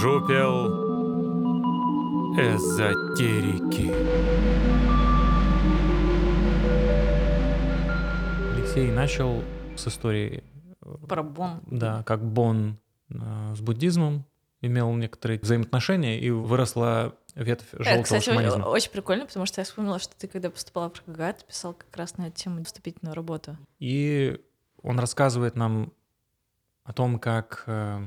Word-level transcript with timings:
Жупел 0.00 0.66
эзотерики. 2.38 3.90
Алексей 8.54 8.90
начал 8.90 9.42
с 9.74 9.88
истории, 9.88 10.44
Про 11.08 11.22
Бон. 11.22 11.60
да, 11.66 12.02
как 12.02 12.22
Бон 12.22 12.78
э, 13.08 13.54
с 13.54 13.60
буддизмом 13.60 14.26
имел 14.60 14.92
некоторые 14.94 15.40
взаимоотношения 15.40 16.20
и 16.20 16.28
выросла 16.30 17.14
ветвь 17.34 17.72
Это, 17.72 17.84
желтого 17.84 18.02
кстати, 18.02 18.24
шаманизма. 18.24 18.64
очень 18.66 18.90
прикольно, 18.90 19.24
потому 19.24 19.46
что 19.46 19.62
я 19.62 19.64
вспомнила, 19.64 19.98
что 19.98 20.14
ты, 20.16 20.28
когда 20.28 20.50
поступала 20.50 20.90
в 20.90 21.02
КГА, 21.02 21.32
ты 21.32 21.44
писал 21.46 21.72
как 21.72 21.96
раз 21.96 22.18
на 22.18 22.26
эту 22.28 22.36
тему 22.36 22.62
вступительную 22.64 23.14
работу. 23.14 23.56
И 23.78 24.38
он 24.82 24.98
рассказывает 24.98 25.56
нам 25.56 25.92
о 26.84 26.92
том, 26.92 27.18
как 27.18 27.64
э, 27.66 28.06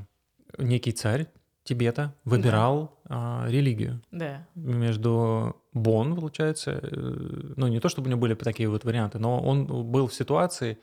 некий 0.59 0.91
царь 0.91 1.27
Тибета 1.69 2.15
выбирал 2.25 2.99
э, 3.07 3.45
религию 3.47 4.01
Да. 4.09 4.47
между 4.55 5.55
Бон, 5.71 6.15
получается, 6.15 6.79
э, 6.81 7.53
ну 7.57 7.67
не 7.67 7.79
то 7.79 7.89
чтобы 7.89 8.07
у 8.07 8.09
него 8.09 8.19
были 8.19 8.33
такие 8.33 8.67
вот 8.67 8.85
варианты, 8.85 9.19
но 9.19 9.39
он 9.39 9.67
был 9.67 10.07
в 10.07 10.13
ситуации, 10.15 10.79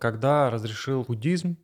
когда 0.00 0.50
разрешил 0.50 1.04
буддизм. 1.06 1.56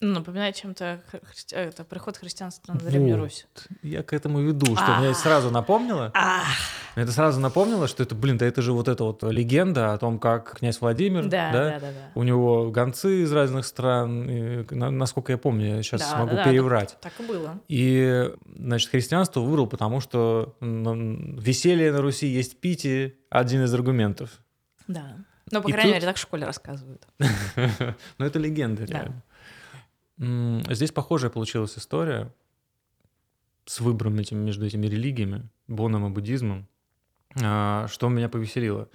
Ну, 0.00 0.12
напоминает 0.12 0.54
чем-то 0.56 1.00
хри- 1.10 1.22
э, 1.52 1.68
это 1.68 1.82
приход 1.82 2.18
христианства 2.18 2.74
на 2.74 2.80
Древнюю 2.80 3.16
Вот. 3.16 3.22
Русь. 3.24 3.46
Я 3.82 4.02
к 4.02 4.12
этому 4.12 4.40
веду, 4.42 4.76
что 4.76 4.96
мне 4.98 5.14
сразу 5.14 5.50
напомнило. 5.50 6.12
Это 6.96 7.12
сразу 7.12 7.40
напомнило, 7.40 7.88
что 7.88 8.02
это, 8.02 8.14
блин, 8.14 8.36
да 8.36 8.44
это 8.46 8.60
же 8.60 8.72
вот 8.74 8.88
эта 8.88 9.04
вот 9.04 9.22
легенда 9.22 9.94
о 9.94 9.98
том, 9.98 10.18
как 10.18 10.58
князь 10.58 10.80
Владимир, 10.82 11.24
да, 11.26 11.50
да, 11.50 11.70
да, 11.70 11.80
да, 11.80 11.86
да. 11.92 11.92
у 12.14 12.22
него 12.24 12.70
гонцы 12.70 13.22
из 13.22 13.32
разных 13.32 13.64
стран, 13.66 14.28
и, 14.28 14.74
на- 14.74 14.90
насколько 14.90 15.32
я 15.32 15.38
помню, 15.38 15.76
я 15.76 15.82
сейчас 15.82 16.02
Да, 16.10 16.18
могу 16.18 16.30
да, 16.36 16.36
да, 16.36 16.50
переврать. 16.50 16.96
Так 17.00 17.12
и 17.18 17.22
было. 17.26 17.58
И, 17.68 18.30
значит, 18.54 18.90
христианство 18.90 19.40
выбрал, 19.40 19.66
потому 19.66 20.00
что 20.00 20.56
веселье 20.60 21.90
на 21.92 22.02
Руси 22.02 22.26
есть 22.26 22.60
питие, 22.60 23.14
один 23.30 23.64
из 23.64 23.72
аргументов. 23.72 24.30
Да. 24.88 25.16
Ну, 25.52 25.62
по 25.62 25.68
И 25.68 25.72
крайней 25.72 25.92
тут- 25.92 25.96
мере, 25.96 26.06
так 26.06 26.16
в 26.16 26.20
школе 26.20 26.44
рассказывают. 26.44 27.06
Но 28.18 28.26
это 28.26 28.38
легенда, 28.38 28.86
Да. 28.86 28.92
реально. 28.92 29.22
Здесь 30.18 30.92
похожая 30.92 31.30
получилась 31.30 31.76
история 31.76 32.32
с 33.66 33.80
выбором 33.80 34.18
этим, 34.18 34.38
между 34.38 34.64
этими 34.64 34.86
религиями, 34.86 35.48
боном 35.68 36.06
и 36.06 36.10
буддизмом, 36.10 36.66
а, 37.42 37.86
что 37.88 38.08
меня 38.08 38.28
повеселило. 38.28 38.88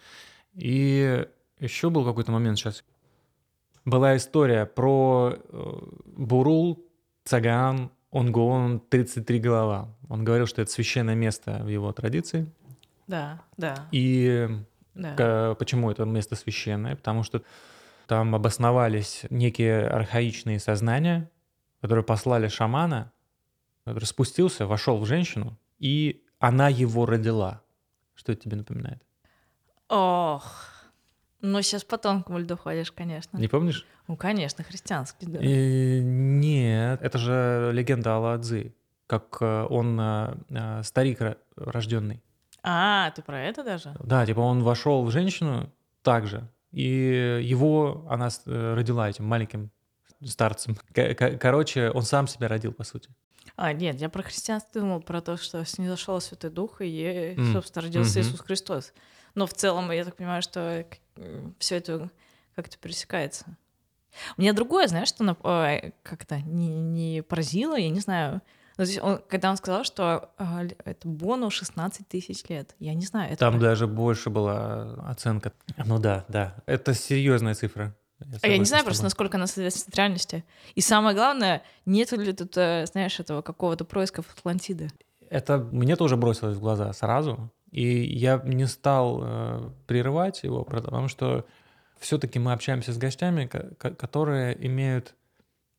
И 0.56 1.28
еще 1.60 1.90
был 1.90 2.06
какой-то 2.06 2.32
момент 2.32 2.58
сейчас. 2.58 2.84
Была 3.86 4.16
история 4.16 4.66
про 4.66 5.34
э, 5.36 5.74
Бурул, 6.18 6.86
Цаган, 7.24 7.92
Онгон, 8.12 8.80
33 8.80 9.40
голова. 9.40 9.90
Он 10.10 10.24
говорил, 10.24 10.48
что 10.48 10.62
это 10.62 10.72
священное 10.72 11.16
место 11.16 11.62
в 11.64 11.68
его 11.68 11.92
традиции. 11.92 12.50
Да, 13.08 13.42
да, 13.58 13.88
И 13.92 14.48
да. 14.94 15.16
К- 15.16 15.56
Почему 15.60 15.90
это 15.92 16.06
место 16.06 16.36
священное? 16.36 16.96
Потому 16.96 17.24
что 17.24 17.42
там 18.12 18.36
обосновались 18.36 19.24
некие 19.30 19.88
архаичные 19.88 20.60
сознания, 20.60 21.32
которые 21.80 22.04
послали 22.04 22.50
шамана, 22.50 23.14
который 23.86 24.04
спустился, 24.04 24.68
вошел 24.68 24.98
в 25.00 25.06
женщину, 25.06 25.58
и 25.80 26.22
она 26.38 26.68
его 26.68 27.06
родила. 27.06 27.62
Что 28.14 28.34
это 28.34 28.42
тебе 28.42 28.58
напоминает? 28.58 29.02
Ох, 29.88 30.68
ну 31.40 31.62
сейчас 31.62 31.86
по 31.86 31.98
тонкому 31.98 32.40
льду 32.40 32.58
ходишь, 32.58 32.92
конечно. 32.92 33.38
Не 33.38 33.48
помнишь? 33.48 33.88
Ну, 34.10 34.18
конечно, 34.18 34.62
христианский, 34.66 35.28
да. 35.28 35.40
Э, 35.40 36.02
Нет, 36.02 37.02
это 37.02 37.18
же 37.18 37.72
легенда 37.74 38.16
Алла 38.16 38.34
Адзы, 38.34 38.76
как 39.08 39.38
э, 39.40 39.68
он 39.70 39.98
э, 39.98 40.36
э, 40.50 40.84
старик 40.84 41.22
ро- 41.22 41.38
рожденный. 41.56 42.22
А, 42.62 43.10
ты 43.12 43.22
про 43.22 43.42
это 43.42 43.64
даже? 43.64 43.96
Да, 44.04 44.26
типа 44.26 44.42
он 44.42 44.64
вошел 44.64 45.06
в 45.06 45.12
женщину 45.12 45.72
также, 46.02 46.50
и 46.72 47.40
его 47.44 48.06
она 48.10 48.30
э, 48.46 48.74
родила 48.74 49.10
этим 49.10 49.26
маленьким 49.26 49.72
старцем. 50.26 50.78
Короче, 51.40 51.90
он 51.92 52.04
сам 52.04 52.28
себя 52.28 52.48
родил, 52.48 52.74
по 52.74 52.84
сути. 52.84 53.10
А, 53.56 53.74
нет, 53.74 54.00
я 54.00 54.10
про 54.10 54.24
христианство 54.24 54.82
думал, 54.82 55.02
про 55.02 55.22
то, 55.22 55.38
что 55.38 55.64
снизошел 55.66 56.22
Святой 56.22 56.50
Дух, 56.50 56.82
и, 56.82 57.36
М, 57.38 57.54
собственно, 57.54 57.84
родился 57.84 58.20
мгм. 58.20 58.28
Иисус 58.28 58.40
Христос. 58.42 58.94
Но 59.36 59.48
в 59.48 59.54
целом, 59.54 59.92
я 59.92 60.06
так 60.06 60.16
понимаю, 60.16 60.42
что 60.42 60.86
все 61.60 61.76
это 61.76 62.10
как-то 62.56 62.78
пересекается. 62.78 63.58
Мне 64.38 64.54
другое, 64.54 64.88
знаешь, 64.88 65.08
что 65.08 65.36
как-то 66.04 66.42
не, 66.42 66.68
не 66.82 67.24
поразило, 67.24 67.78
я 67.78 67.90
не 67.90 68.00
знаю. 68.00 68.42
Ну, 68.78 68.86
то 68.86 68.90
есть 68.90 69.00
он- 69.02 69.20
когда 69.30 69.50
он 69.52 69.58
сказал, 69.58 69.84
что 69.84 70.30
л- 70.40 70.72
это 70.86 71.08
Бону 71.08 71.50
16 71.50 72.08
тысяч 72.08 72.44
лет, 72.50 72.76
я 72.80 72.94
не 72.94 73.06
знаю. 73.06 73.28
Это 73.32 73.40
Там 73.40 73.54
про- 73.54 73.62
даже 73.62 73.88
больше 73.88 74.30
была 74.30 74.94
оценка. 75.08 75.52
Ну 75.78 76.00
да, 76.00 76.26
да. 76.30 76.56
Это 76.66 76.94
серьезная 76.94 77.54
цифра. 77.54 77.94
А 78.44 78.48
я 78.48 78.58
не 78.60 78.66
знаю 78.66 78.84
просто, 78.86 79.04
насколько 79.04 79.38
она 79.38 79.48
соответствует 79.48 79.96
реальности. 79.98 80.44
И 80.76 80.82
самое 80.82 81.16
главное, 81.16 81.64
нет 81.86 82.12
ли 82.12 82.34
тут, 82.34 82.56
э, 82.56 82.86
знаешь, 82.86 83.20
этого 83.20 83.42
какого-то 83.42 83.84
происка 83.84 84.22
в 84.22 84.32
Атлантиды. 84.38 84.90
Это 85.30 85.58
мне 85.58 85.96
тоже 85.96 86.18
бросилось 86.18 86.56
в 86.58 86.60
глаза 86.60 86.94
сразу. 86.94 87.50
И 87.72 87.84
я 88.04 88.40
не 88.44 88.68
стал 88.68 89.22
э, 89.24 89.70
прерывать 89.88 90.44
его, 90.44 90.64
потому 90.64 91.08
что 91.08 91.46
все-таки 92.00 92.38
мы 92.38 92.54
общаемся 92.54 92.94
с 92.94 92.98
гостями, 92.98 93.46
ко- 93.48 93.74
ко- 93.76 93.96
которые 93.96 94.56
имеют 94.68 95.16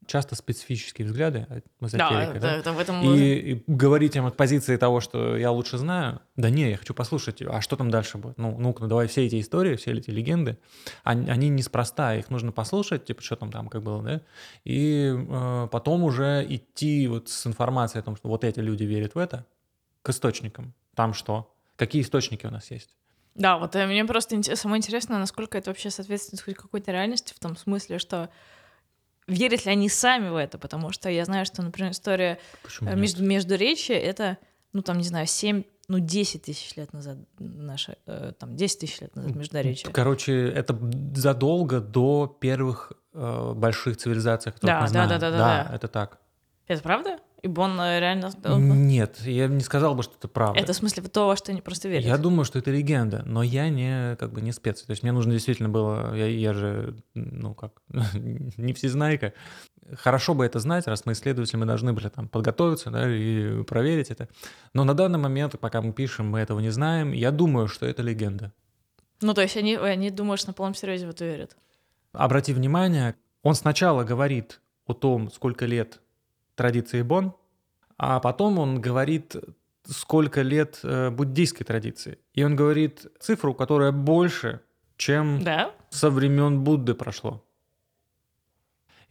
часто 0.07 0.35
специфические 0.35 1.07
взгляды 1.07 1.47
от 1.49 1.65
эзотерика, 1.81 2.39
да? 2.41 2.57
это 2.57 2.73
в 2.73 2.79
этом... 2.79 3.03
И, 3.03 3.35
и 3.35 3.65
говорить 3.67 4.17
им 4.17 4.27
от 4.27 4.37
позиции 4.37 4.77
того, 4.77 5.01
что 5.01 5.37
я 5.37 5.51
лучше 5.51 5.79
знаю, 5.79 6.21
да 6.37 6.51
не, 6.51 6.71
я 6.71 6.77
хочу 6.77 6.95
послушать, 6.95 7.43
а 7.43 7.61
что 7.61 7.77
там 7.77 7.91
дальше 7.91 8.19
будет? 8.19 8.39
Ну, 8.39 8.57
ну-ка, 8.59 8.83
ну 8.83 8.89
давай 8.89 9.07
все 9.07 9.27
эти 9.27 9.41
истории, 9.41 9.77
все 9.77 9.93
эти 9.93 10.11
легенды, 10.11 10.59
они, 11.05 11.31
они 11.31 11.49
неспроста, 11.49 12.15
их 12.15 12.31
нужно 12.31 12.53
послушать, 12.53 13.05
типа, 13.05 13.23
что 13.23 13.37
там 13.37 13.51
там 13.51 13.69
как 13.69 13.83
было, 13.83 14.03
да? 14.03 14.21
И 14.65 15.15
э, 15.15 15.69
потом 15.71 16.05
уже 16.05 16.45
идти 16.49 17.07
вот 17.07 17.29
с 17.29 17.47
информацией 17.47 18.01
о 18.01 18.05
том, 18.05 18.17
что 18.17 18.29
вот 18.29 18.45
эти 18.45 18.61
люди 18.61 18.85
верят 18.85 19.15
в 19.15 19.19
это, 19.19 19.47
к 20.03 20.11
источникам. 20.11 20.75
Там 20.95 21.15
что? 21.15 21.55
Какие 21.77 22.03
источники 22.03 22.47
у 22.47 22.51
нас 22.51 22.71
есть? 22.71 22.97
Да, 23.35 23.59
вот 23.59 23.75
э, 23.77 23.87
мне 23.87 24.05
просто 24.05 24.43
самое 24.57 24.79
интересно, 24.79 25.19
насколько 25.19 25.57
это 25.57 25.71
вообще 25.71 25.91
соответствует 25.91 26.43
хоть 26.43 26.57
какой-то 26.57 26.93
реальности, 26.93 27.33
в 27.35 27.39
том 27.39 27.57
смысле, 27.57 27.99
что 27.99 28.29
верят 29.27 29.65
ли 29.65 29.73
они 29.73 29.89
сами 29.89 30.29
в 30.29 30.37
это, 30.37 30.59
потому 30.59 30.93
что 30.93 31.09
я 31.09 31.25
знаю, 31.25 31.47
что, 31.47 31.63
например, 31.63 31.93
история 31.93 32.39
э, 32.81 32.97
между, 32.97 33.23
междуречия— 33.23 33.97
это, 33.99 34.39
ну, 34.73 34.83
там, 34.83 34.99
не 34.99 35.05
знаю, 35.05 35.27
7, 35.27 35.63
ну, 35.89 35.99
10 35.99 36.43
тысяч 36.43 36.77
лет 36.77 36.93
назад 36.93 37.19
наше, 37.39 37.97
э, 38.07 38.33
там, 38.39 38.57
10 38.57 38.79
тысяч 38.81 39.01
лет 39.01 39.15
назад 39.17 39.35
междуречие. 39.35 39.93
Короче, 39.93 40.49
это 40.49 40.79
задолго 41.15 41.81
до 41.81 42.27
первых 42.41 42.93
э, 43.13 43.53
больших 43.55 43.97
цивилизаций, 43.97 44.53
которых 44.53 44.75
Да, 44.75 44.81
мы 44.81 44.87
да, 44.87 44.89
знаем. 44.89 45.09
да, 45.09 45.19
да, 45.19 45.31
да, 45.31 45.39
да. 45.39 45.75
это 45.75 45.89
так. 45.89 46.19
Это 46.67 46.83
правда? 46.83 47.19
И 47.43 47.49
Бон 47.49 47.79
э, 47.81 47.99
реально... 47.99 48.31
Нет, 48.47 49.19
я 49.23 49.49
не 49.49 49.61
сказал 49.61 49.97
бы, 49.97 50.05
что 50.05 50.15
это 50.17 50.29
правда. 50.29 50.61
Это 50.61 50.73
в 50.73 50.77
смысле 50.77 51.03
то, 51.03 51.27
во 51.27 51.37
что 51.37 51.51
они 51.51 51.61
просто 51.61 51.89
верят. 51.89 52.07
Я 52.07 52.17
думаю, 52.17 52.45
что 52.45 52.61
это 52.61 52.71
легенда, 52.71 53.25
но 53.27 53.43
я 53.43 53.69
не 53.69 54.15
как 54.17 54.33
бы 54.33 54.41
не 54.41 54.53
спец. 54.53 54.83
То 54.83 54.93
есть 54.93 55.03
мне 55.03 55.11
нужно 55.11 55.33
действительно 55.33 55.69
было, 55.69 56.15
я, 56.15 56.27
я 56.27 56.55
же, 56.55 56.95
ну 57.15 57.55
как, 57.55 57.83
не 58.15 58.73
всезнайка. 58.75 59.33
Хорошо 59.95 60.35
бы 60.35 60.47
это 60.47 60.61
знать, 60.61 60.87
раз 60.87 61.05
мы 61.05 61.15
исследователи, 61.15 61.57
мы 61.57 61.67
должны 61.67 61.93
были 61.93 62.09
там 62.11 62.29
подготовиться 62.29 62.91
да, 62.91 63.13
и 63.13 63.65
проверить 63.65 64.13
это. 64.13 64.29
Но 64.73 64.85
на 64.85 64.95
данный 64.95 65.19
момент, 65.19 65.59
пока 65.59 65.83
мы 65.83 65.93
пишем, 65.93 66.31
мы 66.31 66.39
этого 66.39 66.61
не 66.61 66.71
знаем. 66.71 67.11
Я 67.11 67.33
думаю, 67.33 67.67
что 67.67 67.87
это 67.87 68.03
легенда. 68.03 68.53
Ну, 69.21 69.35
то 69.35 69.43
есть 69.43 69.57
они, 69.57 69.75
они 69.75 70.11
думают, 70.11 70.39
что 70.39 70.51
на 70.51 70.55
полном 70.55 70.77
серьезе 70.77 71.09
в 71.09 71.11
это 71.11 71.25
верят. 71.25 71.57
Обрати 72.13 72.53
внимание, 72.53 73.17
он 73.43 73.57
сначала 73.57 74.05
говорит 74.05 74.61
о 74.87 74.95
том, 74.95 75.29
сколько 75.29 75.67
лет 75.67 76.02
традиции 76.63 77.03
Бон, 77.03 77.35
а 77.99 78.21
потом 78.21 78.59
он 78.61 78.81
говорит, 78.81 79.35
сколько 79.85 80.43
лет 80.43 80.79
э, 80.85 81.11
буддийской 81.11 81.67
традиции. 81.67 82.19
И 82.35 82.45
он 82.45 82.55
говорит 82.55 83.07
цифру, 83.19 83.53
которая 83.53 83.91
больше, 83.91 84.61
чем 84.97 85.43
Да? 85.43 85.73
со 85.91 86.09
времен 86.09 86.63
Будды 86.63 86.95
прошло. 86.95 87.43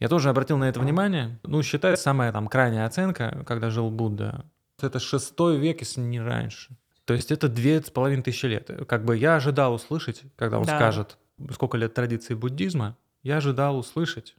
Я 0.00 0.08
тоже 0.08 0.30
обратил 0.30 0.56
на 0.56 0.68
это 0.68 0.80
внимание. 0.80 1.38
Ну, 1.42 1.62
считается 1.62 2.02
самая 2.04 2.32
там 2.32 2.48
крайняя 2.48 2.86
оценка, 2.86 3.44
когда 3.46 3.68
жил 3.70 3.90
Будда. 3.90 4.46
Это 4.80 4.98
шестой 4.98 5.58
век, 5.58 5.80
если 5.80 6.00
не 6.00 6.20
раньше. 6.20 6.76
То 7.04 7.12
есть 7.14 7.30
это 7.30 7.48
две 7.48 7.82
с 7.82 7.90
половиной 7.90 8.22
тысячи 8.22 8.46
лет. 8.46 8.70
Как 8.88 9.04
бы 9.04 9.16
я 9.16 9.36
ожидал 9.36 9.74
услышать, 9.74 10.22
когда 10.36 10.58
он 10.58 10.64
Да. 10.64 10.76
скажет, 10.76 11.18
сколько 11.50 11.76
лет 11.76 11.92
традиции 11.92 12.34
буддизма, 12.34 12.96
я 13.22 13.36
ожидал 13.36 13.76
услышать 13.78 14.36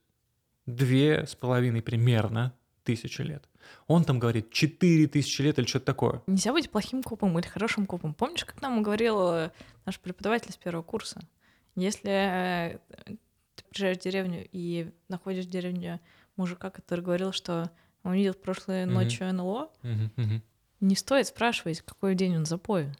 две 0.66 1.26
с 1.28 1.36
половиной 1.36 1.82
примерно 1.82 2.52
тысячи 2.84 3.22
лет. 3.22 3.48
Он 3.88 4.04
там 4.04 4.20
говорит 4.20 4.52
четыре 4.52 5.08
тысячи 5.08 5.42
лет 5.42 5.58
или 5.60 5.66
что-то 5.66 5.86
такое. 5.86 6.22
Нельзя 6.28 6.52
быть 6.52 6.70
плохим 6.70 7.04
копом 7.04 7.38
или 7.40 7.48
хорошим 7.48 7.86
копом. 7.86 8.14
Помнишь, 8.14 8.46
как 8.46 8.62
нам 8.62 8.84
говорил 8.84 9.32
э, 9.32 9.52
наш 9.86 10.00
преподаватель 10.00 10.52
с 10.52 10.58
первого 10.58 10.84
курса? 10.84 11.22
Если 11.76 12.12
э, 12.12 12.80
ты 13.56 13.64
приезжаешь 13.70 13.98
в 13.98 14.02
деревню 14.02 14.48
и 14.52 14.92
находишь 15.10 15.46
в 15.46 15.50
деревне 15.50 16.00
мужика, 16.36 16.70
который 16.70 17.02
говорил, 17.02 17.32
что 17.32 17.72
он 18.04 18.14
видел 18.14 18.34
прошлой 18.34 18.86
ночью 18.86 19.34
НЛО, 19.34 19.72
не 20.80 20.96
стоит 20.96 21.28
спрашивать, 21.28 21.82
какой 21.82 22.14
день 22.14 22.36
он. 22.36 22.46
Ну, 22.50 22.92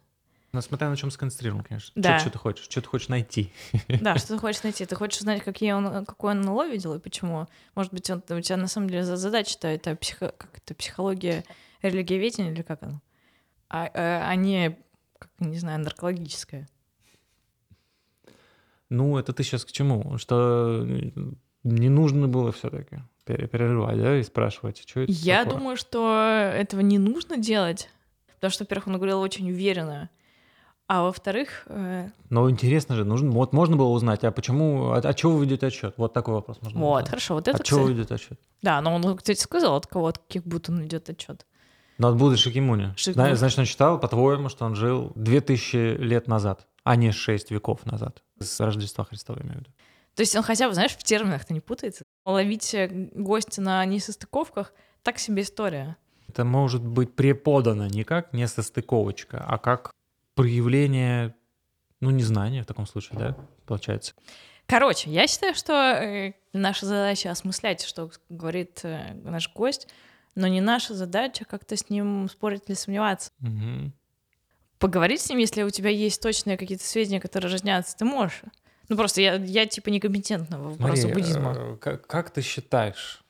смотря 0.60 0.90
на 0.90 0.96
чем 0.96 1.10
сконцентрирован, 1.10 1.62
конечно. 1.62 1.92
Да. 1.94 2.18
Что 2.18 2.30
ты 2.30 2.38
хочешь? 2.38 2.64
Что 2.64 2.80
ты 2.80 2.88
хочешь 2.88 3.08
найти? 3.08 3.52
Да, 3.88 4.16
что 4.18 4.34
ты 4.34 4.38
хочешь 4.38 4.62
найти? 4.62 4.84
Ты 4.86 4.94
хочешь 4.96 5.18
узнать, 5.20 5.42
какие 5.42 5.72
он, 5.72 6.04
какой 6.04 6.32
он 6.32 6.42
НЛО 6.42 6.68
видел 6.68 6.94
и 6.94 6.98
почему? 6.98 7.46
Может 7.74 7.92
быть, 7.92 8.08
он, 8.10 8.22
у 8.28 8.40
тебя 8.40 8.56
на 8.56 8.68
самом 8.68 8.88
деле 8.90 9.04
за- 9.04 9.16
задача-то 9.16 9.68
это, 9.68 9.96
психо, 9.96 10.34
как 10.36 10.58
это 10.58 10.74
психология 10.74 11.44
религиоведения 11.82 12.52
или 12.52 12.62
как 12.62 12.82
оно? 12.82 13.00
А, 13.68 13.90
а, 13.92 14.28
а 14.28 14.34
не, 14.36 14.78
как, 15.18 15.30
не 15.38 15.58
знаю, 15.58 15.80
наркологическая. 15.80 16.68
Ну, 18.90 19.18
это 19.18 19.32
ты 19.32 19.42
сейчас 19.42 19.64
к 19.64 19.72
чему? 19.72 20.18
Что 20.18 20.84
э, 20.86 21.10
не 21.64 21.88
нужно 21.88 22.28
было 22.28 22.52
все-таки 22.52 22.98
перерывать, 23.24 23.98
да, 23.98 24.18
и 24.18 24.22
спрашивать, 24.22 24.82
что 24.86 25.00
это 25.00 25.12
Я 25.12 25.44
такое? 25.44 25.58
думаю, 25.58 25.76
что 25.76 26.52
этого 26.54 26.80
не 26.80 26.98
нужно 26.98 27.38
делать, 27.38 27.88
потому 28.34 28.50
что, 28.50 28.64
во-первых, 28.64 28.88
он 28.88 28.96
говорил 28.96 29.20
очень 29.20 29.50
уверенно, 29.50 30.10
а 30.86 31.02
во-вторых, 31.02 31.64
э, 31.66 32.08
Но 32.30 32.48
интересно 32.50 32.94
же, 32.96 33.04
нужно, 33.04 33.30
вот 33.30 33.52
можно 33.52 33.76
было 33.76 33.88
узнать, 33.88 34.22
а 34.24 34.30
почему, 34.30 34.90
от, 34.92 35.04
от 35.06 35.16
чего 35.16 35.32
вы 35.32 35.44
ведете 35.44 35.66
отчет? 35.68 35.94
Вот 35.96 36.12
такой 36.12 36.34
вопрос 36.34 36.58
можно 36.62 36.78
вот, 36.80 36.96
задать. 36.96 37.08
хорошо, 37.10 37.34
вот 37.34 37.48
это, 37.48 37.56
От 37.58 37.64
чего 37.64 37.80
вы 37.80 37.84
кстати- 37.86 37.96
ведете 37.98 38.14
отчет? 38.14 38.40
Да, 38.62 38.80
но 38.80 38.94
он, 38.94 39.16
кстати, 39.16 39.40
сказал, 39.40 39.76
от 39.76 39.86
кого, 39.86 40.06
от 40.08 40.18
каких 40.18 40.44
будто 40.46 40.72
он 40.72 40.84
идет 40.84 41.08
отчет. 41.08 41.46
Ну, 41.98 42.08
от 42.08 42.16
Будды 42.16 42.36
Шакимуни. 42.36 42.92
Зна- 42.98 43.34
Значит, 43.36 43.58
он 43.60 43.64
считал, 43.66 44.00
по-твоему, 44.00 44.48
что 44.48 44.64
он 44.64 44.74
жил 44.74 45.12
2000 45.14 45.96
лет 45.98 46.26
назад, 46.28 46.66
а 46.82 46.96
не 46.96 47.12
6 47.12 47.50
веков 47.50 47.86
назад. 47.86 48.22
С 48.40 48.58
Рождества 48.60 49.04
Христова, 49.04 49.38
имею 49.40 49.54
в 49.54 49.58
виду. 49.60 49.70
То 50.16 50.20
есть 50.20 50.34
он 50.36 50.42
хотя 50.42 50.68
бы, 50.68 50.74
знаешь, 50.74 50.92
в 50.92 51.02
терминах-то 51.02 51.52
не 51.54 51.60
путается. 51.60 52.02
Ловить 52.24 52.74
э, 52.74 52.88
гостя 53.14 53.62
на 53.62 53.84
несостыковках— 53.84 54.72
так 55.02 55.18
себе 55.18 55.42
история. 55.42 55.96
Это 56.28 56.44
может 56.44 56.84
быть 56.84 57.14
преподано 57.14 57.86
не 57.86 58.02
как 58.04 58.32
несостыковочка, 58.32 59.44
а 59.46 59.58
как 59.58 59.90
проявление, 60.34 61.34
ну, 62.00 62.10
незнания 62.10 62.62
в 62.62 62.66
таком 62.66 62.86
случае, 62.86 63.18
да, 63.18 63.36
получается. 63.66 64.14
Короче, 64.66 65.10
я 65.10 65.26
считаю, 65.26 65.54
что 65.54 65.72
э, 65.72 66.32
наша 66.52 66.86
задача 66.86 67.30
осмыслять, 67.30 67.84
что 67.84 68.10
говорит 68.30 68.80
э, 68.82 69.12
наш 69.22 69.52
гость, 69.52 69.88
но 70.34 70.46
не 70.46 70.60
наша 70.60 70.94
задача 70.94 71.44
как-то 71.44 71.76
с 71.76 71.90
ним 71.90 72.28
спорить 72.30 72.62
или 72.66 72.74
сомневаться. 72.74 73.30
Мгм. 73.40 73.92
Поговорить 74.78 75.20
с 75.20 75.28
ним, 75.28 75.38
если 75.38 75.62
у 75.62 75.70
тебя 75.70 75.90
есть 75.90 76.20
точные 76.20 76.56
какие-то 76.56 76.84
сведения, 76.84 77.20
которые 77.20 77.52
разнятся, 77.52 77.96
ты 77.96 78.04
можешь. 78.04 78.42
Ну 78.88 78.96
просто 78.96 79.20
я, 79.20 79.34
я 79.36 79.66
типа 79.66 79.88
некомпетентна 79.88 80.58
в 80.58 80.76
Смотри, 80.76 81.12
буддизма. 81.12 81.54
э, 81.56 81.76
как, 81.76 82.06
как 82.06 82.30
ты 82.30 82.42
считаешь, 82.42 83.23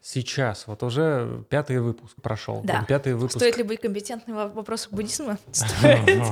сейчас, 0.00 0.66
вот 0.66 0.82
уже 0.82 1.44
пятый 1.48 1.80
выпуск 1.80 2.16
прошел, 2.22 2.62
Да. 2.64 2.84
пятый 2.86 3.14
выпуск... 3.14 3.36
Стоит 3.36 3.56
ли 3.56 3.62
быть 3.62 3.80
компетентным 3.80 4.36
в 4.36 4.54
вопросах 4.54 4.92
буддизма? 4.92 5.38
Стоит. 5.52 6.24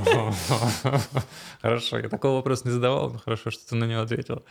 Хорошо, 1.61 1.99
я 1.99 2.09
такого 2.09 2.37
вопроса 2.37 2.67
не 2.67 2.73
задавал, 2.73 3.11
но 3.13 3.19
хорошо, 3.19 3.51
что 3.51 3.69
ты 3.69 3.77
на 3.77 3.85
него 3.85 4.03
ответил. 4.03 4.45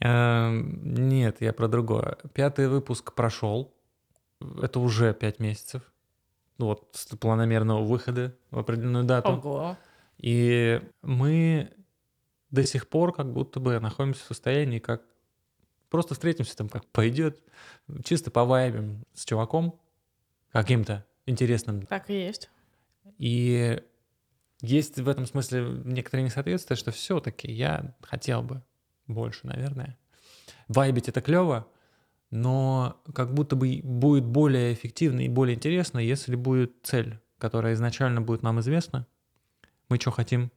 Эм, 0.00 1.08
Нет, 1.08 1.38
я 1.40 1.52
про 1.52 1.68
другое. 1.68 2.18
Пятый 2.32 2.68
выпуск 2.68 3.12
прошел. 3.14 3.74
Это 4.62 4.80
уже 4.80 5.12
пять 5.14 5.38
месяцев. 5.40 5.82
Ну 6.58 6.66
Вот 6.66 6.88
с 6.92 7.06
планомерного 7.16 7.82
выхода 7.84 8.36
в 8.50 8.58
определенную 8.58 9.04
дату. 9.04 9.30
Ого. 9.32 9.76
И 10.18 10.80
мы 11.02 11.70
до 12.50 12.64
сих 12.64 12.88
пор 12.88 13.12
как 13.14 13.32
будто 13.32 13.60
бы 13.60 13.78
находимся 13.80 14.24
в 14.24 14.26
состоянии, 14.28 14.78
как 14.78 15.02
просто 15.90 16.14
встретимся 16.14 16.56
там, 16.56 16.68
как 16.68 16.86
пойдет, 16.86 17.42
чисто 18.04 18.30
повайбим 18.30 19.04
с 19.12 19.24
чуваком 19.24 19.78
каким-то 20.52 21.04
интересным. 21.26 21.82
Так 21.82 22.08
и 22.08 22.14
есть. 22.14 22.48
И 23.18 23.82
есть 24.62 24.98
в 24.98 25.08
этом 25.08 25.26
смысле 25.26 25.82
некоторые 25.84 26.24
несоответствия, 26.24 26.76
что 26.76 26.90
все-таки 26.92 27.50
я 27.50 27.94
хотел 28.02 28.42
бы 28.42 28.62
больше, 29.06 29.46
наверное. 29.46 29.98
Вайбить 30.68 31.08
это 31.08 31.20
клево, 31.20 31.66
но 32.30 33.00
как 33.14 33.34
будто 33.34 33.56
бы 33.56 33.80
будет 33.82 34.24
более 34.24 34.72
эффективно 34.72 35.20
и 35.20 35.28
более 35.28 35.56
интересно, 35.56 35.98
если 35.98 36.36
будет 36.36 36.74
цель, 36.82 37.18
которая 37.38 37.74
изначально 37.74 38.20
будет 38.20 38.42
нам 38.42 38.60
известна. 38.60 39.06
Мы 39.88 39.98
что 39.98 40.10
хотим 40.10 40.52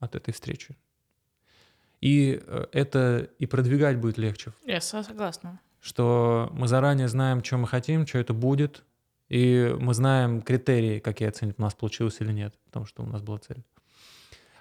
от 0.00 0.16
этой 0.16 0.34
встречи. 0.34 0.76
И 2.02 2.42
э, 2.46 2.66
это 2.72 3.28
и 3.38 3.46
продвигать 3.46 3.96
будет 3.98 4.18
легче 4.18 4.52
Я 4.66 4.80
со- 4.80 5.02
согласна. 5.02 5.58
что 5.80 6.50
мы 6.52 6.68
заранее 6.68 7.08
знаем, 7.08 7.42
что 7.42 7.56
мы 7.56 7.66
хотим, 7.68 8.06
что 8.06 8.18
это 8.18 8.34
будет, 8.34 8.82
и 9.28 9.74
мы 9.78 9.94
знаем 9.94 10.42
критерии, 10.42 10.98
какие 10.98 11.28
оценить, 11.28 11.54
у 11.58 11.62
нас 11.62 11.74
получилось 11.74 12.16
или 12.20 12.32
нет, 12.32 12.54
потому 12.66 12.84
что 12.86 13.02
у 13.02 13.06
нас 13.06 13.22
была 13.22 13.38
цель. 13.38 13.62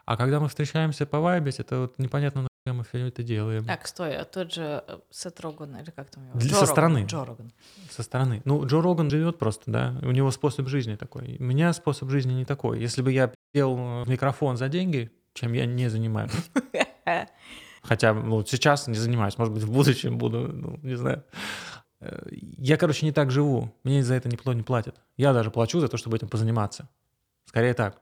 А 0.05 0.17
когда 0.17 0.39
мы 0.39 0.47
встречаемся 0.49 1.05
по 1.05 1.19
вайбить, 1.19 1.59
это 1.59 1.79
вот 1.81 1.97
непонятно, 1.99 2.41
нахуя 2.65 2.77
мы 2.77 2.83
все 2.83 3.07
это 3.07 3.23
делаем. 3.23 3.65
Так, 3.65 3.87
стой, 3.87 4.15
а 4.17 4.23
тот 4.25 4.53
же 4.53 4.83
э, 4.87 4.99
Сет 5.09 5.39
Роган, 5.41 5.75
или 5.77 5.89
как 5.91 6.09
там 6.11 6.27
его? 6.29 6.37
Для- 6.39 6.49
Джо 6.49 6.55
со 6.55 6.61
Роган, 6.61 6.73
стороны. 6.75 7.05
Джо 7.07 7.25
Роган. 7.25 7.51
Со 7.89 8.03
стороны. 8.03 8.41
Ну, 8.45 8.65
Джо 8.67 8.81
Роган 8.81 9.09
живет 9.09 9.39
просто, 9.39 9.71
да, 9.71 9.95
у 10.03 10.11
него 10.11 10.29
способ 10.31 10.67
жизни 10.67 10.95
такой. 10.95 11.37
У 11.39 11.43
меня 11.43 11.73
способ 11.73 12.09
жизни 12.09 12.33
не 12.33 12.45
такой. 12.45 12.79
Если 12.79 13.01
бы 13.01 13.11
я 13.11 13.33
пел 13.51 13.75
в 14.03 14.09
микрофон 14.09 14.57
за 14.57 14.69
деньги, 14.69 15.11
чем 15.33 15.53
я 15.53 15.65
не 15.65 15.89
занимаюсь. 15.89 16.31
Хотя, 17.83 18.13
ну, 18.13 18.45
сейчас 18.45 18.87
не 18.87 18.93
занимаюсь, 18.95 19.37
может 19.37 19.53
быть, 19.53 19.63
в 19.63 19.71
будущем 19.71 20.17
буду, 20.17 20.47
ну, 20.47 20.79
не 20.83 20.95
знаю. 20.95 21.23
Э, 21.99 22.19
Я, 22.31 22.77
короче, 22.77 23.05
не 23.05 23.11
так 23.11 23.31
живу. 23.31 23.73
Мне 23.83 24.03
за 24.03 24.13
это 24.15 24.29
никто 24.29 24.53
не 24.53 24.63
платит. 24.63 24.95
Я 25.17 25.33
даже 25.33 25.49
плачу 25.51 25.79
за 25.79 25.87
то, 25.87 25.97
чтобы 25.97 26.17
этим 26.17 26.29
позаниматься. 26.29 26.87
Скорее 27.45 27.73
так. 27.73 28.01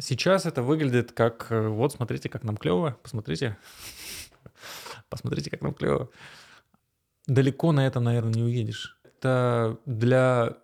Сейчас 0.00 0.46
это 0.46 0.62
выглядит 0.62 1.12
как, 1.12 1.46
э, 1.50 1.68
вот, 1.68 1.92
смотрите, 1.92 2.28
как 2.28 2.44
нам 2.44 2.56
клево, 2.56 2.96
посмотрите. 3.02 3.56
Посмотрите, 5.08 5.50
как 5.50 5.60
нам 5.62 5.74
клево. 5.74 6.08
Далеко 7.26 7.72
на 7.72 7.86
это, 7.86 8.00
наверное, 8.00 8.32
не 8.32 8.42
уедешь. 8.42 8.98
Это 9.04 9.76
для 9.86 10.56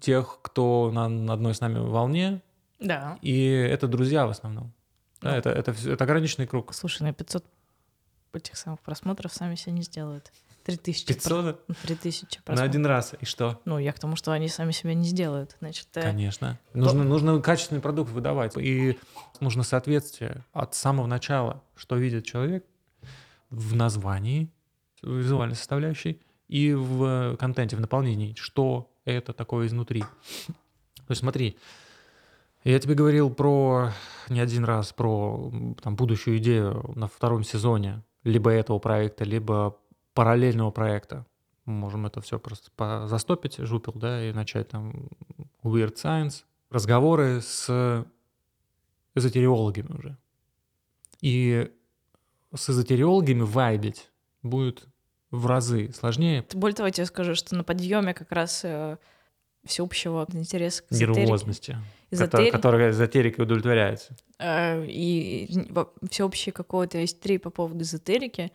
тех, 0.00 0.40
кто 0.42 0.90
на 0.92 1.06
одной 1.32 1.54
с 1.54 1.60
нами 1.60 1.78
волне, 1.78 2.42
Да. 2.80 3.18
и 3.22 3.46
это 3.48 3.86
друзья 3.88 4.26
в 4.26 4.30
основном. 4.30 4.72
Да, 5.20 5.30
Ну. 5.32 5.36
это, 5.36 5.50
это, 5.50 5.70
это 5.72 6.04
ограниченный 6.04 6.46
круг. 6.46 6.74
Слушай, 6.74 7.02
на 7.02 7.12
500 7.12 7.44
этих 8.32 8.56
самых 8.56 8.80
просмотров 8.80 9.32
сами 9.32 9.54
себя 9.54 9.72
не 9.72 9.82
сделают. 9.82 10.30
3000. 10.64 11.06
500 11.06 11.64
про- 11.66 11.74
3000 11.74 12.36
на 12.38 12.42
просмотров. 12.42 12.68
один 12.70 12.86
раз. 12.86 13.14
И 13.20 13.24
что? 13.24 13.60
Ну, 13.64 13.78
я 13.78 13.92
к 13.92 13.98
тому, 14.00 14.16
что 14.16 14.32
они 14.32 14.48
сами 14.48 14.72
себя 14.72 14.94
не 14.94 15.04
сделают. 15.04 15.56
Значит, 15.60 15.86
э, 15.94 16.02
Конечно. 16.02 16.58
Нужно, 16.74 17.04
нужно 17.04 17.40
качественный 17.40 17.80
продукт 17.80 18.10
выдавать. 18.10 18.56
И 18.58 18.98
нужно 19.40 19.62
соответствие 19.62 20.44
от 20.52 20.74
самого 20.74 21.06
начала, 21.06 21.62
что 21.76 21.96
видит 21.96 22.24
человек 22.26 22.66
в 23.50 23.74
названии, 23.76 24.50
в 25.02 25.14
визуальной 25.16 25.54
составляющей, 25.56 26.20
и 26.48 26.72
в 26.74 27.36
контенте, 27.36 27.76
в 27.76 27.80
наполнении, 27.80 28.34
что 28.34 28.90
это 29.04 29.32
такое 29.32 29.68
изнутри. 29.68 30.00
То 30.02 31.10
есть 31.10 31.20
смотри, 31.20 31.56
я 32.70 32.78
тебе 32.80 32.94
говорил 32.94 33.30
про 33.30 33.92
не 34.28 34.40
один 34.40 34.64
раз 34.64 34.92
про 34.92 35.52
там, 35.82 35.94
будущую 35.94 36.38
идею 36.38 36.92
на 36.96 37.06
втором 37.06 37.44
сезоне 37.44 38.02
либо 38.24 38.50
этого 38.50 38.80
проекта, 38.80 39.24
либо 39.24 39.78
параллельного 40.14 40.72
проекта. 40.72 41.26
Мы 41.64 41.74
Можем 41.74 42.06
это 42.06 42.20
все 42.20 42.38
просто 42.38 42.70
застопить, 43.06 43.58
жупил, 43.58 43.92
да, 43.94 44.24
и 44.24 44.32
начать 44.32 44.68
там 44.68 45.08
weird 45.62 45.94
science, 45.94 46.44
разговоры 46.70 47.40
с 47.40 48.04
эзотериологами 49.14 49.96
уже. 49.96 50.16
И 51.20 51.70
с 52.54 52.70
эзотериологами 52.70 53.42
вайбить 53.42 54.10
будет 54.42 54.86
в 55.30 55.46
разы 55.46 55.92
сложнее, 55.92 56.44
Более 56.52 56.74
того, 56.74 56.86
я 56.86 56.92
тебе 56.92 57.06
скажу, 57.06 57.34
что 57.34 57.54
на 57.54 57.64
подъеме 57.64 58.14
как 58.14 58.30
раз 58.32 58.62
э, 58.64 58.96
всеобщего 59.64 60.26
интереса 60.32 60.82
к 60.82 60.92
эзотерике, 60.92 61.20
нервозности, 61.22 61.76
эзотери- 62.10 62.50
которая 62.50 62.90
эзотерикой 62.90 63.44
удовлетворяется. 63.44 64.16
э, 64.38 64.84
и 64.86 65.48
всеобщей 66.10 66.50
какого-то 66.50 67.02
истерии 67.04 67.38
по 67.38 67.50
поводу 67.50 67.82
эзотерики, 67.82 68.52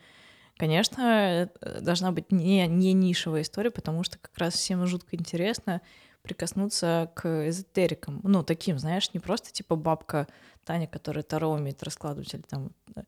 конечно, 0.58 1.50
э, 1.60 1.82
должна 1.82 2.12
быть 2.12 2.32
не, 2.32 2.68
не 2.68 2.94
нишевая 2.94 3.42
история, 3.42 3.72
потому 3.72 4.04
что 4.04 4.20
как 4.20 4.38
раз 4.38 4.54
всем 4.54 4.86
жутко 4.86 5.16
интересно 5.16 5.82
прикоснуться 6.22 7.10
к 7.16 7.50
эзотерикам. 7.50 8.20
Ну, 8.24 8.44
таким, 8.44 8.78
знаешь, 8.78 9.12
не 9.14 9.20
просто 9.20 9.52
типа 9.52 9.76
бабка 9.76 10.28
Таня, 10.66 10.86
которая 10.88 11.24
Таро 11.24 11.50
умеет 11.50 11.82
раскладывать, 11.82 12.34
или 12.36 12.42
там 12.42 12.72
э, 12.96 13.02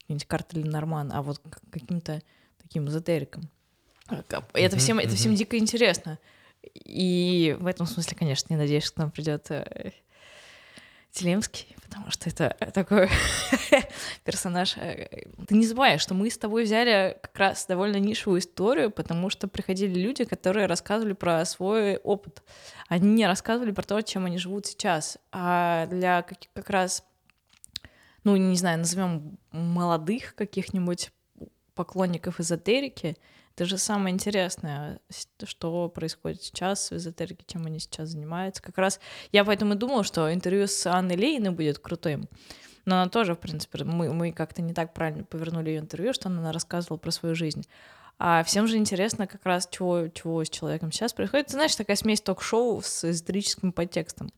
какие-нибудь 0.00 0.26
карты 0.26 0.60
Ленорман, 0.60 1.12
а 1.12 1.22
вот 1.22 1.40
каким-то 1.70 2.20
таким 2.60 2.88
эзотерикам. 2.88 3.48
Это 4.52 4.76
всем, 4.78 4.98
это 4.98 5.14
всем 5.16 5.34
дико 5.36 5.56
интересно. 5.58 6.18
И 6.74 7.56
в 7.58 7.66
этом 7.66 7.86
смысле, 7.86 8.16
конечно, 8.16 8.52
не 8.52 8.58
надеюсь, 8.58 8.84
что 8.84 8.94
к 8.94 8.98
нам 8.98 9.10
придет 9.10 9.50
э, 9.50 9.92
Телемский, 11.16 11.74
потому 11.82 12.10
что 12.10 12.28
это 12.28 12.54
такой 12.74 13.08
персонаж. 14.24 14.74
Ты 14.74 15.54
не 15.54 15.66
забываешь, 15.66 16.02
что 16.02 16.14
мы 16.14 16.30
с 16.30 16.36
тобой 16.36 16.64
взяли 16.64 17.16
как 17.22 17.36
раз 17.38 17.66
довольно 17.66 17.96
нишевую 17.96 18.40
историю, 18.40 18.90
потому 18.90 19.30
что 19.30 19.48
приходили 19.48 19.98
люди, 19.98 20.24
которые 20.24 20.66
рассказывали 20.66 21.14
про 21.14 21.44
свой 21.46 21.96
опыт. 21.96 22.42
Они 22.88 23.10
не 23.10 23.26
рассказывали 23.26 23.70
про 23.70 23.82
то, 23.82 24.00
чем 24.02 24.26
они 24.26 24.36
живут 24.36 24.66
сейчас. 24.66 25.16
А 25.32 25.86
для 25.86 26.20
как, 26.20 26.38
как 26.52 26.68
раз, 26.68 27.02
ну, 28.24 28.36
не 28.36 28.56
знаю, 28.56 28.78
назовем 28.78 29.38
молодых 29.52 30.34
каких-нибудь 30.34 31.12
поклонников 31.74 32.40
эзотерики, 32.40 33.16
это 33.56 33.64
же 33.64 33.78
самое 33.78 34.12
интересное, 34.12 35.00
что 35.42 35.88
происходит 35.88 36.42
сейчас 36.42 36.90
в 36.90 36.96
эзотерике, 36.96 37.42
чем 37.46 37.64
они 37.64 37.78
сейчас 37.78 38.10
занимаются. 38.10 38.62
Как 38.62 38.76
раз 38.76 39.00
я 39.32 39.46
поэтому 39.46 39.72
и 39.72 39.76
думала, 39.78 40.04
что 40.04 40.30
интервью 40.30 40.66
с 40.66 40.86
Анной 40.86 41.16
Лейной 41.16 41.50
будет 41.50 41.78
крутым. 41.78 42.28
Но 42.84 43.00
она 43.00 43.08
тоже, 43.08 43.34
в 43.34 43.38
принципе, 43.38 43.82
мы, 43.84 44.12
мы 44.12 44.32
как-то 44.32 44.60
не 44.60 44.74
так 44.74 44.92
правильно 44.92 45.24
повернули 45.24 45.70
ее 45.70 45.78
интервью, 45.78 46.12
что 46.12 46.28
она 46.28 46.52
рассказывала 46.52 46.98
про 46.98 47.10
свою 47.10 47.34
жизнь. 47.34 47.66
А 48.18 48.44
всем 48.44 48.66
же 48.66 48.76
интересно 48.76 49.26
как 49.26 49.46
раз, 49.46 49.66
чего, 49.70 50.08
чего 50.08 50.44
с 50.44 50.50
человеком 50.50 50.92
сейчас 50.92 51.14
происходит. 51.14 51.46
Ты 51.46 51.52
знаешь, 51.54 51.74
такая 51.74 51.96
смесь 51.96 52.20
ток-шоу 52.20 52.82
с 52.82 53.10
эзотерическим 53.10 53.72
подтекстом. 53.72 54.30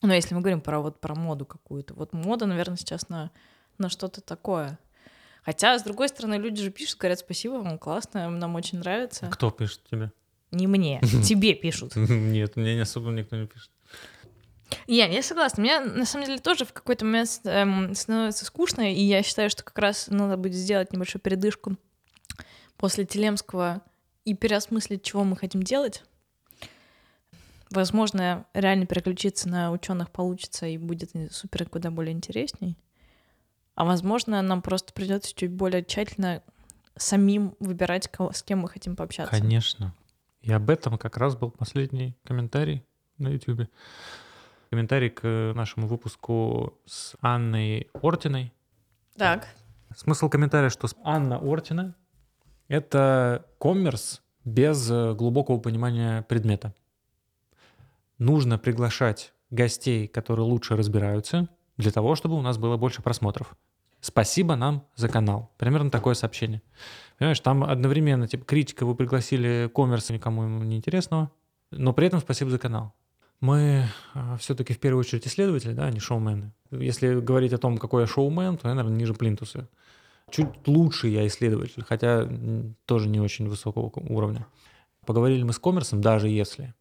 Но 0.00 0.14
если 0.14 0.34
мы 0.34 0.40
говорим 0.40 0.62
про, 0.62 0.80
вот, 0.80 1.00
про 1.00 1.14
моду 1.14 1.44
какую-то, 1.44 1.92
вот 1.92 2.14
мода, 2.14 2.46
наверное, 2.46 2.78
сейчас 2.78 3.10
на, 3.10 3.30
на 3.76 3.90
что-то 3.90 4.22
такое. 4.22 4.78
Хотя, 5.44 5.78
с 5.78 5.82
другой 5.82 6.08
стороны, 6.08 6.34
люди 6.34 6.62
же 6.62 6.70
пишут, 6.70 6.98
говорят, 6.98 7.18
спасибо 7.18 7.54
вам, 7.54 7.78
классно, 7.78 8.30
нам 8.30 8.54
очень 8.54 8.78
нравится. 8.78 9.28
Кто 9.30 9.50
пишет 9.50 9.82
тебе? 9.90 10.10
Не 10.50 10.66
мне, 10.66 11.00
тебе 11.24 11.54
пишут. 11.54 11.94
Нет, 11.96 12.56
мне 12.56 12.74
не 12.74 12.80
особо 12.80 13.10
никто 13.10 13.36
не 13.36 13.46
пишет. 13.46 13.70
Я 14.86 15.08
не 15.08 15.22
согласна. 15.22 15.62
Мне 15.62 15.80
на 15.80 16.06
самом 16.06 16.26
деле 16.26 16.38
тоже 16.38 16.64
в 16.64 16.72
какой-то 16.72 17.04
момент 17.04 17.40
эм, 17.44 17.94
становится 17.94 18.44
скучно, 18.44 18.92
и 18.92 19.00
я 19.02 19.22
считаю, 19.22 19.50
что 19.50 19.62
как 19.62 19.78
раз 19.78 20.08
надо 20.08 20.36
будет 20.36 20.54
сделать 20.54 20.92
небольшую 20.92 21.20
передышку 21.20 21.76
после 22.76 23.04
Телемского 23.04 23.82
и 24.24 24.34
переосмыслить, 24.34 25.02
чего 25.02 25.24
мы 25.24 25.36
хотим 25.36 25.62
делать. 25.62 26.02
Возможно, 27.70 28.46
реально 28.54 28.86
переключиться 28.86 29.48
на 29.48 29.70
ученых 29.72 30.10
получится 30.10 30.66
и 30.66 30.78
будет 30.78 31.10
супер 31.30 31.68
куда 31.68 31.90
более 31.90 32.12
интересней. 32.12 32.76
А 33.74 33.84
возможно, 33.84 34.40
нам 34.42 34.62
просто 34.62 34.92
придется 34.92 35.34
чуть 35.34 35.50
более 35.50 35.84
тщательно 35.84 36.42
самим 36.96 37.56
выбирать, 37.58 38.08
кого, 38.08 38.32
с 38.32 38.42
кем 38.42 38.60
мы 38.60 38.68
хотим 38.68 38.94
пообщаться. 38.96 39.34
Конечно. 39.36 39.94
И 40.42 40.52
об 40.52 40.70
этом 40.70 40.98
как 40.98 41.16
раз 41.16 41.36
был 41.36 41.50
последний 41.50 42.16
комментарий 42.24 42.84
на 43.18 43.28
YouTube. 43.28 43.68
Комментарий 44.70 45.10
к 45.10 45.52
нашему 45.54 45.86
выпуску 45.86 46.78
с 46.86 47.16
Анной 47.20 47.88
Ортиной. 47.94 48.52
Так. 49.16 49.48
Смысл 49.96 50.28
комментария, 50.28 50.70
что 50.70 50.88
Анна 51.02 51.38
Ортина— 51.38 51.94
это 52.68 53.46
коммерс 53.58 54.22
без 54.44 54.88
глубокого 54.88 55.58
понимания 55.58 56.22
предмета. 56.22 56.74
Нужно 58.18 58.58
приглашать 58.58 59.32
гостей, 59.50 60.08
которые 60.08 60.46
лучше 60.46 60.76
разбираются, 60.76 61.48
для 61.76 61.90
того, 61.90 62.14
чтобы 62.14 62.36
у 62.36 62.42
нас 62.42 62.58
было 62.58 62.76
больше 62.76 63.02
просмотров. 63.02 63.56
Спасибо 64.00 64.54
нам 64.54 64.84
за 64.96 65.08
канал. 65.08 65.50
Примерно 65.56 65.90
такое 65.90 66.14
сообщение. 66.14 66.62
Понимаешь, 67.18 67.40
там 67.40 67.64
одновременно, 67.64 68.28
типа, 68.28 68.44
критика, 68.44 68.84
вы 68.84 68.94
пригласили 68.94 69.70
коммерс 69.74 70.10
никому 70.10 70.46
не 70.46 70.76
интересного, 70.76 71.30
но 71.70 71.92
при 71.92 72.08
этом 72.08 72.20
спасибо 72.20 72.50
за 72.50 72.58
канал. 72.58 72.92
Мы 73.40 73.86
э, 74.14 74.36
все-таки 74.38 74.74
в 74.74 74.78
первую 74.78 75.00
очередь 75.00 75.26
исследователи, 75.26 75.72
да, 75.72 75.86
а 75.86 75.90
не 75.90 76.00
шоумены. 76.00 76.52
Если 76.70 77.20
говорить 77.20 77.52
о 77.52 77.58
том, 77.58 77.78
какой 77.78 78.02
я 78.02 78.06
шоумен, 78.06 78.56
то 78.56 78.68
я, 78.68 78.74
наверное, 78.74 78.98
ниже 78.98 79.14
плинтуса. 79.14 79.68
Чуть 80.30 80.66
лучше 80.66 81.08
я 81.08 81.26
исследователь, 81.26 81.82
хотя 81.82 82.28
тоже 82.86 83.08
не 83.08 83.20
очень 83.20 83.48
высокого 83.48 83.90
уровня. 83.94 84.46
Поговорили 85.06 85.42
мы 85.42 85.52
с 85.52 85.58
коммерсом, 85.58 86.00
даже 86.00 86.28
если. 86.28 86.74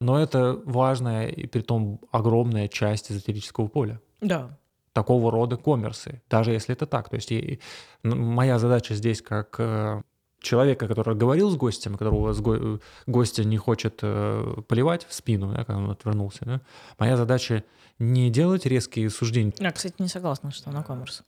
Но 0.00 0.18
это 0.18 0.60
важная 0.64 1.28
и 1.28 1.46
при 1.46 1.60
том 1.60 2.00
огромная 2.10 2.68
часть 2.68 3.12
эзотерического 3.12 3.68
поля. 3.68 4.00
Да. 4.22 4.58
Такого 4.94 5.30
рода 5.30 5.56
коммерсы, 5.56 6.22
даже 6.30 6.52
если 6.52 6.74
это 6.74 6.86
так. 6.86 7.08
То 7.08 7.16
есть 7.16 7.32
и, 7.32 7.60
моя 8.02 8.58
задача 8.58 8.94
здесь 8.94 9.22
как 9.22 9.56
э, 9.58 10.02
человека, 10.40 10.86
который 10.86 11.14
говорил 11.16 11.50
с 11.50 11.56
гостем, 11.56 11.96
которого 11.96 12.32
го- 12.34 12.80
гостя 13.06 13.44
не 13.44 13.56
хочет 13.56 14.00
э, 14.02 14.56
поливать 14.68 15.06
в 15.06 15.14
спину, 15.14 15.52
да, 15.52 15.64
когда 15.64 15.78
он 15.78 15.90
отвернулся, 15.90 16.44
да, 16.44 16.60
моя 16.98 17.16
задача 17.16 17.64
не 17.98 18.30
делать 18.30 18.66
резкие 18.66 19.08
суждения. 19.10 19.52
Я, 19.58 19.70
кстати, 19.72 19.94
не 19.98 20.08
согласна, 20.08 20.50
что 20.50 20.70
она 20.70 20.82
коммерс. 20.82 21.22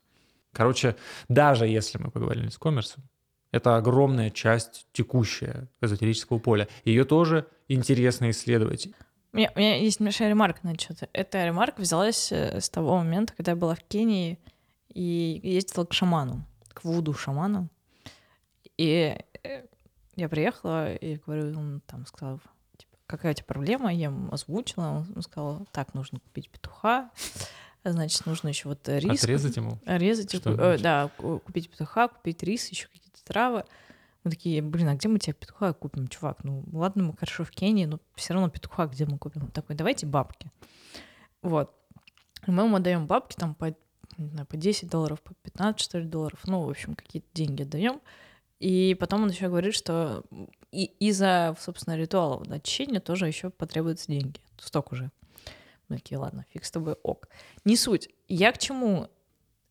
Короче, 0.52 0.96
даже 1.28 1.66
если 1.66 1.98
мы 1.98 2.10
поговорили 2.10 2.48
с 2.48 2.58
коммерсом, 2.58 3.02
это 3.50 3.76
огромная 3.76 4.30
часть 4.30 4.86
текущая 4.92 5.68
эзотерического 5.80 6.38
поля. 6.38 6.68
Ее 6.84 7.04
тоже 7.04 7.46
интересно 7.68 8.30
исследовать. 8.30 8.88
Меня, 9.34 9.50
у 9.54 9.58
меня 9.58 9.76
есть 9.76 9.98
небольшая 9.98 10.28
ремарка 10.28 10.60
на 10.62 10.78
что-то. 10.78 11.08
Эта 11.12 11.44
ремарка 11.44 11.80
взялась 11.80 12.30
э, 12.30 12.60
с 12.60 12.70
того 12.70 12.98
момента, 12.98 13.34
когда 13.34 13.52
я 13.52 13.56
была 13.56 13.74
в 13.74 13.82
Кении 13.82 14.38
и 14.90 15.40
ездила 15.42 15.84
к 15.84 15.92
шаману, 15.92 16.46
к 16.72 16.84
вуду-шаману. 16.84 17.68
И 18.76 19.18
э, 19.42 19.66
я 20.14 20.28
приехала 20.28 20.94
и 20.94 21.16
говорю, 21.16 21.58
он 21.58 21.82
там 21.84 22.06
сказал, 22.06 22.40
типа, 22.76 22.96
какая 23.08 23.32
у 23.32 23.34
тебя 23.34 23.46
проблема? 23.46 23.92
Я 23.92 24.04
ему 24.04 24.32
озвучила, 24.32 25.04
он 25.14 25.22
сказал, 25.22 25.66
так, 25.72 25.94
нужно 25.94 26.20
купить 26.20 26.48
петуха, 26.48 27.10
значит, 27.84 28.24
нужно 28.26 28.48
еще 28.48 28.68
вот 28.68 28.88
рис. 28.88 29.24
Отрезать 29.24 29.56
ему? 29.56 29.80
Резать, 29.84 30.32
Что 30.32 30.50
э, 30.50 30.78
да, 30.78 31.10
купить 31.16 31.68
петуха, 31.70 32.06
купить 32.06 32.40
рис, 32.44 32.68
еще 32.68 32.86
какие-то 32.86 33.24
травы. 33.24 33.64
Мы 34.24 34.30
такие, 34.30 34.62
блин, 34.62 34.88
а 34.88 34.94
где 34.94 35.08
мы 35.08 35.18
тебе 35.18 35.34
петуха 35.34 35.74
купим, 35.74 36.08
чувак? 36.08 36.44
Ну, 36.44 36.64
ладно, 36.72 37.04
мы 37.04 37.16
хорошо 37.16 37.44
в 37.44 37.50
Кении, 37.50 37.84
но 37.84 38.00
все 38.14 38.32
равно 38.32 38.48
петуха 38.48 38.86
где 38.86 39.04
мы 39.04 39.18
купим? 39.18 39.48
Такой, 39.48 39.76
давайте 39.76 40.06
бабки. 40.06 40.50
Вот. 41.42 41.74
Мы 42.46 42.64
ему 42.64 42.76
отдаем 42.76 43.06
бабки 43.06 43.36
там 43.36 43.54
по, 43.54 43.66
не 44.16 44.28
знаю, 44.30 44.46
по 44.46 44.56
10 44.56 44.88
долларов, 44.88 45.20
по 45.20 45.34
15, 45.34 45.80
что 45.80 45.98
ли, 45.98 46.06
долларов. 46.06 46.40
Ну, 46.46 46.62
в 46.62 46.70
общем, 46.70 46.94
какие-то 46.94 47.28
деньги 47.34 47.62
отдаем. 47.62 48.00
И 48.60 48.96
потом 48.98 49.24
он 49.24 49.30
еще 49.30 49.48
говорит, 49.48 49.74
что 49.74 50.24
и 50.72 50.84
из-за, 51.00 51.54
собственно, 51.60 51.96
ритуалов 51.96 52.48
очищения 52.48 53.00
тоже 53.00 53.26
еще 53.26 53.50
потребуются 53.50 54.06
деньги. 54.08 54.40
Столько 54.58 54.96
же. 54.96 55.10
Мы 55.88 55.96
такие, 55.96 56.16
ладно, 56.16 56.46
фиг 56.50 56.64
с 56.64 56.70
тобой, 56.70 56.94
ок. 57.02 57.28
Не 57.64 57.76
суть. 57.76 58.08
Я 58.26 58.52
к 58.52 58.58
чему? 58.58 59.10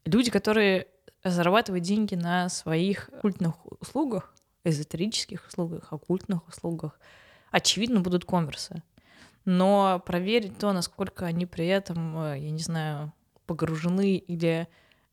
Люди, 0.05 0.29
которые 0.29 0.87
зарабатывают 1.23 1.83
деньги 1.83 2.13
на 2.15 2.49
своих 2.49 3.09
культных 3.21 3.55
услугах, 3.81 4.33
эзотерических 4.63 5.47
услугах, 5.47 5.91
оккультных 5.91 6.47
услугах, 6.47 6.99
очевидно, 7.51 7.99
будут 7.99 8.25
коммерсы. 8.25 8.81
Но 9.45 10.01
проверить 10.05 10.57
то, 10.57 10.71
насколько 10.71 11.25
они 11.25 11.45
при 11.45 11.67
этом, 11.67 12.17
э, 12.17 12.39
я 12.39 12.51
не 12.51 12.61
знаю, 12.61 13.13
погружены 13.45 14.15
или 14.15 14.67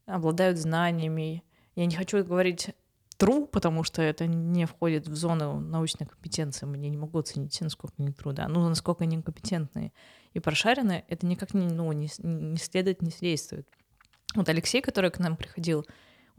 обладают 0.06 0.58
знаниями. 0.58 1.42
Я 1.74 1.86
не 1.86 1.96
хочу 1.96 2.24
говорить 2.24 2.70
true, 3.18 3.46
потому 3.46 3.84
что 3.84 4.02
это 4.02 4.26
не 4.26 4.66
входит 4.66 5.08
в 5.08 5.14
зону 5.14 5.60
научной 5.60 6.06
компетенции. 6.06 6.66
Мне 6.66 6.88
не 6.88 6.96
могу 6.96 7.18
оценить, 7.18 7.60
насколько 7.60 7.94
они 7.98 8.10
true, 8.10 8.32
да. 8.32 8.48
Ну, 8.48 8.66
насколько 8.68 9.04
они 9.04 9.20
компетентные 9.20 9.92
и 10.32 10.40
прошаренные, 10.40 11.04
это 11.08 11.26
никак 11.26 11.54
не, 11.54 11.66
ну, 11.66 11.90
не, 11.92 12.08
не 12.18 12.56
следует, 12.56 13.02
не 13.02 13.10
свидетельствует. 13.10 13.68
Вот 14.34 14.48
Алексей, 14.48 14.80
который 14.80 15.10
к 15.10 15.18
нам 15.18 15.36
приходил, 15.36 15.84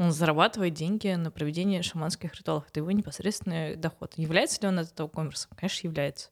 он 0.02 0.12
зарабатывает 0.12 0.74
деньги 0.74 1.10
на 1.10 1.30
проведение 1.30 1.84
шаманских 1.84 2.34
ритуалов. 2.36 2.66
Это 2.68 2.80
его 2.80 2.92
непосредственный 2.92 3.76
доход. 3.76 4.14
Является 4.18 4.62
ли 4.62 4.68
он 4.68 4.80
от 4.80 4.92
этого 4.92 5.08
коммерсом? 5.08 5.52
Конечно, 5.56 5.88
является. 5.88 6.30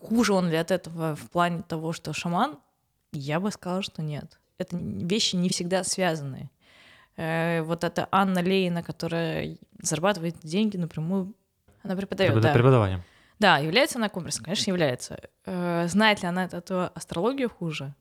Хуже 0.00 0.32
он 0.32 0.50
ли 0.50 0.56
от 0.56 0.70
этого 0.70 1.14
в 1.14 1.30
плане 1.30 1.62
того, 1.62 1.92
что 1.92 2.12
шаман? 2.12 2.58
Я 3.12 3.38
бы 3.40 3.50
сказала, 3.50 3.82
что 3.82 4.02
нет. 4.02 4.38
Это 4.58 4.76
вещи 4.76 5.36
не 5.36 5.48
всегда 5.48 5.84
связанные. 5.84 6.50
Вот 7.16 7.84
эта 7.84 8.08
Анна 8.10 8.40
Лейна, 8.40 8.82
которая 8.82 9.56
зарабатывает 9.80 10.36
деньги 10.42 10.76
напрямую, 10.76 11.34
она 11.82 11.96
преподает. 11.96 12.32
Препод... 12.32 12.42
Да. 12.42 12.52
Преподаванием. 12.52 13.02
Да, 13.38 13.58
является 13.58 13.98
она 13.98 14.08
коммерсом? 14.08 14.44
Конечно, 14.44 14.70
является. 14.70 15.20
Знает 15.46 16.22
ли 16.22 16.28
она 16.28 16.44
от 16.44 16.54
этого 16.54 16.88
астрологию 16.88 17.48
хуже? 17.48 17.94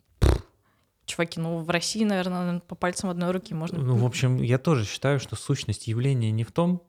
Чуваки, 1.10 1.39
ну 1.39 1.58
в 1.60 1.70
России, 1.70 2.04
наверное, 2.04 2.60
по 2.62 2.75
пальцам 2.75 3.10
одной 3.10 3.32
руки 3.32 3.54
можно... 3.54 3.80
Ну, 3.80 3.96
в 3.96 4.06
общем, 4.08 4.42
я 4.42 4.58
тоже 4.58 4.86
считаю, 4.86 5.20
что 5.20 5.36
сущность 5.36 5.88
явления 5.88 6.32
не 6.32 6.44
в 6.44 6.51
том, 6.51 6.84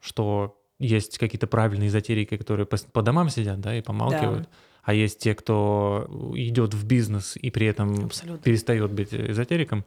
что 0.00 0.60
есть 0.78 1.18
какие-то 1.18 1.46
правильные 1.46 1.88
эзотерики, 1.88 2.36
которые 2.36 2.66
по, 2.66 2.76
по 2.76 3.02
домам 3.02 3.30
сидят, 3.30 3.60
да, 3.60 3.76
и 3.76 3.82
помалкивают, 3.82 4.44
да. 4.44 4.48
а 4.82 4.94
есть 4.94 5.18
те, 5.18 5.34
кто 5.34 6.06
идет 6.34 6.74
в 6.74 6.86
бизнес 6.86 7.36
и 7.36 7.50
при 7.50 7.66
этом 7.66 8.06
Абсолютно. 8.06 8.42
перестает 8.42 8.92
быть 8.92 9.12
эзотериком. 9.12 9.84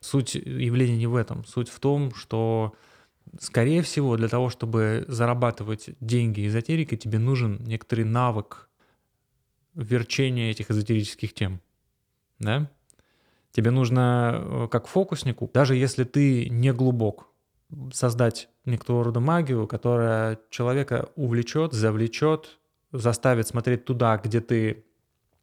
Суть 0.00 0.36
явления 0.36 0.96
не 0.96 1.06
в 1.08 1.16
этом. 1.16 1.44
Суть 1.44 1.68
в 1.68 1.80
том, 1.80 2.14
что, 2.14 2.74
скорее 3.40 3.82
всего, 3.82 4.16
для 4.16 4.28
того, 4.28 4.48
чтобы 4.48 5.04
зарабатывать 5.08 5.90
деньги 6.00 6.46
эзотерикой, 6.46 6.98
тебе 6.98 7.18
нужен 7.18 7.58
некоторый 7.64 8.04
навык 8.04 8.68
верчения 9.74 10.50
этих 10.50 10.70
эзотерических 10.70 11.34
тем. 11.34 11.60
Да? 12.38 12.70
Тебе 13.58 13.72
нужно, 13.72 14.40
э, 14.40 14.68
как 14.70 14.86
фокуснику, 14.86 15.50
даже 15.52 15.74
если 15.74 16.04
ты 16.04 16.48
не 16.48 16.72
глубок, 16.72 17.26
создать 17.92 18.48
некоторого 18.64 19.06
рода 19.06 19.18
магию, 19.18 19.66
которая 19.66 20.38
человека 20.48 21.08
увлечет, 21.16 21.72
завлечет, 21.72 22.60
заставит 22.92 23.48
смотреть 23.48 23.84
туда, 23.84 24.16
где 24.18 24.40
ты 24.40 24.84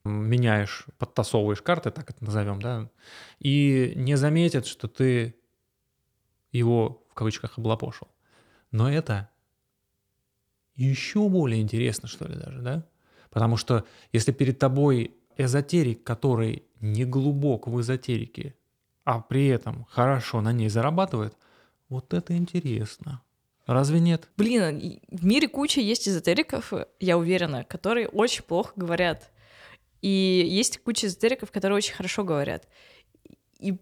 меняешь, 0.05 0.85
подтасовываешь 0.97 1.61
карты, 1.61 1.91
так 1.91 2.09
это 2.09 2.23
назовем, 2.23 2.61
да, 2.61 2.89
и 3.39 3.91
не 3.97 4.15
заметит, 4.15 4.65
что 4.65 4.87
ты 4.87 5.35
его 6.53 7.03
в 7.09 7.15
кавычках 7.15 7.57
облапошил. 7.57 8.07
Но 8.71 8.89
это 8.89 9.29
еще 10.75 11.27
более 11.27 11.61
интересно, 11.61 12.07
что 12.07 12.29
ли, 12.29 12.35
даже, 12.35 12.61
да? 12.61 12.87
Потому 13.29 13.57
что 13.57 13.83
если 14.13 14.31
перед 14.31 14.57
тобой 14.57 15.17
эзотерик, 15.35 16.05
который 16.05 16.63
не 16.91 17.05
глубок 17.05 17.67
в 17.67 17.79
эзотерике, 17.81 18.55
а 19.03 19.19
при 19.19 19.47
этом 19.47 19.85
хорошо 19.89 20.41
на 20.41 20.51
ней 20.51 20.69
зарабатывает, 20.69 21.35
вот 21.89 22.13
это 22.13 22.35
интересно. 22.35 23.21
Разве 23.65 23.99
нет? 23.99 24.29
Блин, 24.37 24.99
в 25.09 25.25
мире 25.25 25.47
куча 25.47 25.81
есть 25.81 26.07
эзотериков, 26.07 26.71
я 26.99 27.17
уверена, 27.17 27.63
которые 27.63 28.07
очень 28.07 28.43
плохо 28.43 28.73
говорят. 28.75 29.31
И 30.01 30.45
есть 30.47 30.77
куча 30.79 31.07
эзотериков, 31.07 31.51
которые 31.51 31.77
очень 31.77 31.95
хорошо 31.95 32.23
говорят. 32.23 32.67
И 33.59 33.75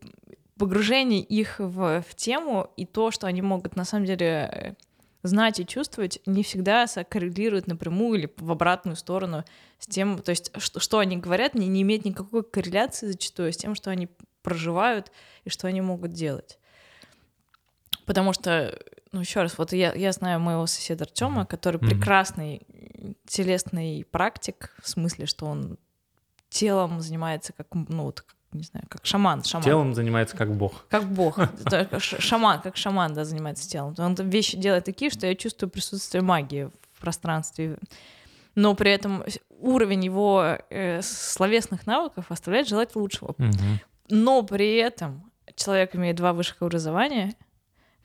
погружение 0.58 1.22
их 1.22 1.60
в, 1.60 2.02
в 2.02 2.16
тему 2.16 2.72
и 2.78 2.86
то, 2.86 3.12
что 3.12 3.28
они 3.28 3.42
могут 3.42 3.76
на 3.76 3.84
самом 3.84 4.06
деле 4.06 4.78
знать 5.24 5.60
и 5.60 5.66
чувствовать, 5.66 6.20
не 6.26 6.44
всегда 6.44 6.86
коррелирует 7.10 7.68
напрямую 7.68 8.20
или 8.20 8.34
в 8.38 8.52
обратную 8.52 8.96
сторону 8.96 9.46
с 9.80 9.88
тем, 9.88 10.20
то 10.20 10.30
есть 10.30 10.52
что, 10.58 10.80
что 10.80 11.00
они 11.00 11.18
говорят, 11.18 11.56
не, 11.56 11.68
не 11.68 11.82
имеет 11.82 12.06
никакой 12.06 12.44
корреляции 12.44 13.08
зачастую 13.08 13.54
с 13.54 13.58
тем, 13.58 13.74
что 13.74 13.90
они 13.90 14.10
проживают 14.42 15.12
и 15.46 15.50
что 15.50 15.68
они 15.68 15.82
могут 15.82 16.12
делать. 16.12 16.60
Потому 18.06 18.34
что, 18.34 18.78
ну, 19.14 19.22
еще 19.22 19.42
раз, 19.42 19.58
вот 19.58 19.72
я, 19.72 19.94
я 19.94 20.12
знаю 20.12 20.42
моего 20.42 20.68
соседа 20.68 21.06
Артема, 21.06 21.46
который 21.46 21.80
mm-hmm. 21.80 21.90
прекрасный 21.90 22.68
телесный 23.26 24.06
практик, 24.10 24.76
в 24.82 24.90
смысле, 24.90 25.26
что 25.26 25.46
он 25.46 25.78
телом 26.50 27.00
занимается 27.00 27.54
как, 27.54 27.68
ну, 27.74 28.04
вот, 28.04 28.26
не 28.54 28.64
знаю, 28.64 28.86
как 28.90 29.06
шаман. 29.06 29.44
шаман. 29.44 29.64
Телом 29.64 29.94
занимается 29.94 30.38
как 30.38 30.56
бог. 30.56 30.86
Как 30.90 31.04
бог. 31.04 31.40
Шаман, 32.00 32.62
как 32.62 32.78
шаман, 32.78 33.14
да, 33.14 33.26
занимается 33.26 33.70
телом. 33.70 33.96
Он 33.98 34.16
вещи 34.16 34.58
делает 34.58 34.86
такие, 34.86 35.12
что 35.12 35.28
я 35.28 35.36
чувствую 35.36 35.70
присутствие 35.70 36.22
магии 36.22 36.70
в 36.94 37.02
пространстве. 37.02 37.78
Но 38.56 38.76
при 38.76 38.92
этом 38.92 39.24
уровень 39.60 40.06
его 40.06 40.58
э, 40.70 41.02
словесных 41.02 41.88
навыков 41.88 42.26
оставляет 42.30 42.68
желать 42.68 42.96
лучшего. 42.96 43.32
Угу. 43.32 43.80
Но 44.10 44.44
при 44.44 44.76
этом 44.76 45.32
человек 45.56 45.96
имеет 45.96 46.16
два 46.18 46.34
высших 46.34 46.62
образования, 46.62 47.36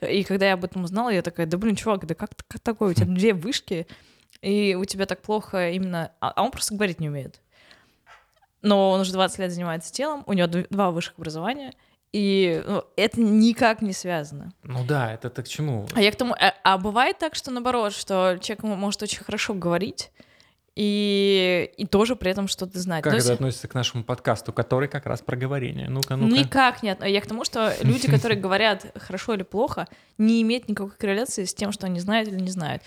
и 0.00 0.22
когда 0.22 0.46
я 0.46 0.54
об 0.54 0.64
этом 0.64 0.84
узнала, 0.84 1.10
я 1.10 1.22
такая, 1.22 1.46
да 1.46 1.58
блин, 1.58 1.76
чувак, 1.76 2.06
да 2.06 2.14
как, 2.14 2.30
как 2.46 2.60
такое? 2.60 2.90
У 2.90 2.94
тебя 2.94 3.06
две 3.06 3.34
вышки, 3.34 3.86
и 4.40 4.76
у 4.78 4.84
тебя 4.84 5.06
так 5.06 5.22
плохо 5.22 5.70
именно... 5.70 6.12
А, 6.20 6.30
а 6.30 6.42
он 6.42 6.50
просто 6.50 6.74
говорить 6.74 7.00
не 7.00 7.08
умеет. 7.08 7.40
Но 8.62 8.90
он 8.90 9.00
уже 9.00 9.12
20 9.12 9.38
лет 9.38 9.52
занимается 9.52 9.92
телом, 9.92 10.24
у 10.26 10.32
него 10.32 10.48
два 10.48 10.90
высших 10.90 11.14
образования, 11.18 11.72
и 12.12 12.62
ну, 12.66 12.84
это 12.96 13.20
никак 13.20 13.82
не 13.82 13.92
связано. 13.92 14.52
Ну 14.62 14.84
да, 14.84 15.12
это 15.12 15.30
так 15.30 15.44
к 15.44 15.48
чему? 15.48 15.86
А 15.94 16.00
я 16.00 16.10
к 16.10 16.16
тому... 16.16 16.34
А, 16.34 16.54
а 16.64 16.78
бывает 16.78 17.18
так, 17.18 17.34
что 17.34 17.50
наоборот, 17.50 17.92
что 17.92 18.38
человек 18.40 18.62
может 18.62 19.02
очень 19.02 19.22
хорошо 19.22 19.54
говорить, 19.54 20.10
и, 20.74 21.72
и 21.76 21.86
тоже 21.86 22.14
при 22.14 22.30
этом 22.30 22.46
что-то 22.46 22.78
знать. 22.78 23.02
Как 23.02 23.12
это 23.12 23.32
относится 23.32 23.66
к 23.66 23.74
нашему 23.74 24.04
подкасту, 24.04 24.52
который 24.52 24.88
как 24.88 25.06
раз 25.06 25.20
про 25.20 25.36
говорение? 25.36 25.88
Ну-ка, 25.88 26.14
ну-ка. 26.14 26.32
Никак 26.32 26.84
нет. 26.84 27.04
Я 27.04 27.20
к 27.20 27.26
тому, 27.26 27.44
что 27.44 27.74
люди, 27.82 28.08
которые 28.08 28.38
говорят 28.38 28.86
хорошо 28.96 29.34
или 29.34 29.42
плохо, 29.42 29.88
не 30.18 30.40
имеют 30.42 30.68
никакой 30.68 30.92
корреляции 30.92 31.44
с 31.44 31.52
тем, 31.52 31.72
что 31.72 31.86
они 31.86 31.98
знают 31.98 32.28
или 32.28 32.40
не 32.40 32.50
знают 32.50 32.84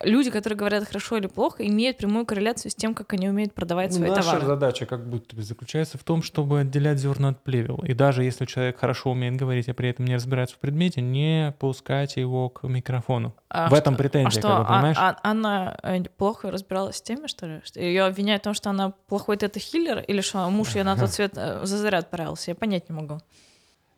люди, 0.00 0.30
которые 0.30 0.56
говорят 0.56 0.86
хорошо 0.86 1.16
или 1.16 1.26
плохо, 1.26 1.66
имеют 1.66 1.96
прямую 1.96 2.26
корреляцию 2.26 2.70
с 2.70 2.74
тем, 2.74 2.94
как 2.94 3.12
они 3.12 3.28
умеют 3.28 3.52
продавать 3.52 3.92
свои 3.92 4.08
Наша 4.08 4.22
товары. 4.22 4.38
Наша 4.38 4.46
задача 4.46 4.86
как 4.86 5.08
будто 5.08 5.34
бы 5.34 5.42
заключается 5.42 5.98
в 5.98 6.04
том, 6.04 6.22
чтобы 6.22 6.60
отделять 6.60 6.98
зерна 6.98 7.30
от 7.30 7.42
плевел. 7.42 7.78
И 7.78 7.94
даже 7.94 8.24
если 8.24 8.44
человек 8.44 8.78
хорошо 8.78 9.10
умеет 9.10 9.36
говорить, 9.36 9.68
а 9.68 9.74
при 9.74 9.88
этом 9.88 10.04
не 10.04 10.14
разбирается 10.14 10.56
в 10.56 10.58
предмете, 10.58 11.00
не 11.00 11.54
пускать 11.58 12.16
его 12.16 12.48
к 12.48 12.66
микрофону. 12.66 13.34
А 13.48 13.66
в 13.66 13.68
что, 13.68 13.76
этом 13.76 13.96
претензия, 13.96 14.28
а 14.28 14.30
что, 14.30 14.48
как 14.48 14.58
бы, 14.58 14.66
понимаешь? 14.66 14.96
А, 14.98 15.10
а, 15.10 15.30
Анна 15.30 15.78
э, 15.82 16.02
плохо 16.16 16.50
разбиралась 16.50 16.96
с 16.96 17.02
теми, 17.02 17.26
что 17.26 17.46
ли? 17.46 17.60
Ее 17.74 18.04
обвиняют 18.04 18.42
в 18.42 18.44
том, 18.44 18.54
что 18.54 18.70
она 18.70 18.92
плохой 19.08 19.36
тета-хиллер, 19.36 20.00
или 20.00 20.20
что 20.20 20.48
муж 20.50 20.74
ее 20.74 20.84
на 20.84 20.96
тот 20.96 21.10
свет 21.10 21.32
э, 21.36 21.60
за 21.64 21.78
заряд 21.78 22.10
порался? 22.10 22.50
Я 22.50 22.54
понять 22.54 22.88
не 22.88 22.94
могу. 22.94 23.20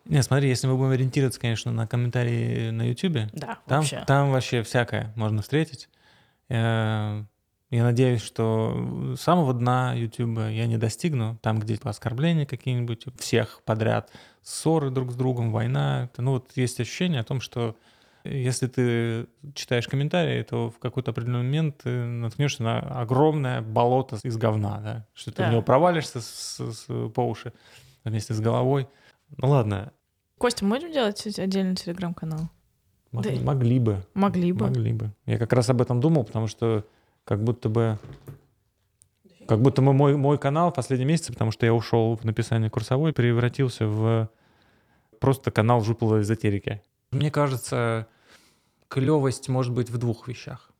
Не, 0.06 0.22
смотри, 0.22 0.48
если 0.48 0.66
мы 0.66 0.76
будем 0.76 0.90
ориентироваться, 0.90 1.40
конечно, 1.40 1.70
на 1.72 1.86
комментарии 1.86 2.70
на 2.70 2.88
YouTube, 2.88 3.30
да, 3.32 3.58
там, 3.66 3.80
вообще. 3.80 4.04
там 4.06 4.32
вообще 4.32 4.62
всякое 4.62 5.12
можно 5.14 5.42
встретить. 5.42 5.88
Э, 6.50 7.24
я 7.70 7.84
надеюсь, 7.84 8.20
что 8.20 9.14
самого 9.16 9.54
дна 9.54 9.94
YouTube 9.94 10.38
я 10.50 10.66
не 10.66 10.76
достигну, 10.76 11.38
там, 11.40 11.60
где 11.60 11.78
оскорбления 11.82 12.44
какие-нибудь, 12.44 13.06
всех 13.18 13.62
подряд, 13.64 14.10
ссоры 14.42 14.90
друг 14.90 15.12
с 15.12 15.14
другом, 15.14 15.52
война. 15.52 16.10
Ну 16.16 16.32
вот 16.32 16.50
есть 16.56 16.80
ощущение 16.80 17.20
о 17.20 17.24
том, 17.24 17.40
что 17.40 17.76
если 18.24 18.66
ты 18.66 19.28
читаешь 19.54 19.86
комментарии, 19.86 20.42
то 20.42 20.70
в 20.70 20.78
какой-то 20.78 21.12
определенный 21.12 21.44
момент 21.44 21.78
ты 21.84 21.90
наткнешься 21.90 22.62
на 22.62 22.80
огромное 22.80 23.62
болото 23.62 24.18
из 24.22 24.36
говна, 24.36 24.80
да? 24.80 25.06
что 25.14 25.30
ты 25.30 25.38
да. 25.38 25.48
в 25.48 25.52
него 25.52 25.62
провалишься 25.62 26.20
с, 26.20 26.58
с, 26.58 26.86
по 27.10 27.20
уши 27.20 27.52
вместе 28.04 28.34
с 28.34 28.40
головой. 28.40 28.88
Ну 29.36 29.48
ладно. 29.48 29.92
Костя, 30.38 30.64
можем 30.64 30.92
делать 30.92 31.24
отдельный 31.38 31.76
телеграм-канал? 31.76 32.50
Мог, 33.12 33.24
да. 33.24 33.30
Могли 33.42 33.78
бы. 33.78 34.04
Могли 34.14 34.52
бы. 34.52 34.66
Могли 34.66 34.92
бы. 34.92 35.12
Я 35.26 35.38
как 35.38 35.52
раз 35.52 35.68
об 35.70 35.80
этом 35.80 36.00
думал, 36.00 36.24
потому 36.24 36.46
что 36.46 36.84
как 37.24 37.42
будто 37.42 37.68
бы 37.68 37.98
как 39.46 39.60
будто 39.60 39.82
бы 39.82 39.92
мой, 39.92 40.16
мой 40.16 40.38
канал 40.38 40.70
в 40.70 40.76
последние 40.76 41.08
месяцы, 41.08 41.32
потому 41.32 41.50
что 41.50 41.66
я 41.66 41.74
ушел 41.74 42.16
в 42.16 42.24
написание 42.24 42.70
курсовой, 42.70 43.12
превратился 43.12 43.84
в 43.86 44.30
просто 45.18 45.50
канал 45.50 45.80
жуплой 45.80 46.20
эзотерики. 46.20 46.82
Мне 47.10 47.32
кажется, 47.32 48.06
клевость 48.86 49.48
может 49.48 49.74
быть 49.74 49.90
в 49.90 49.98
двух 49.98 50.28
вещах. 50.28 50.70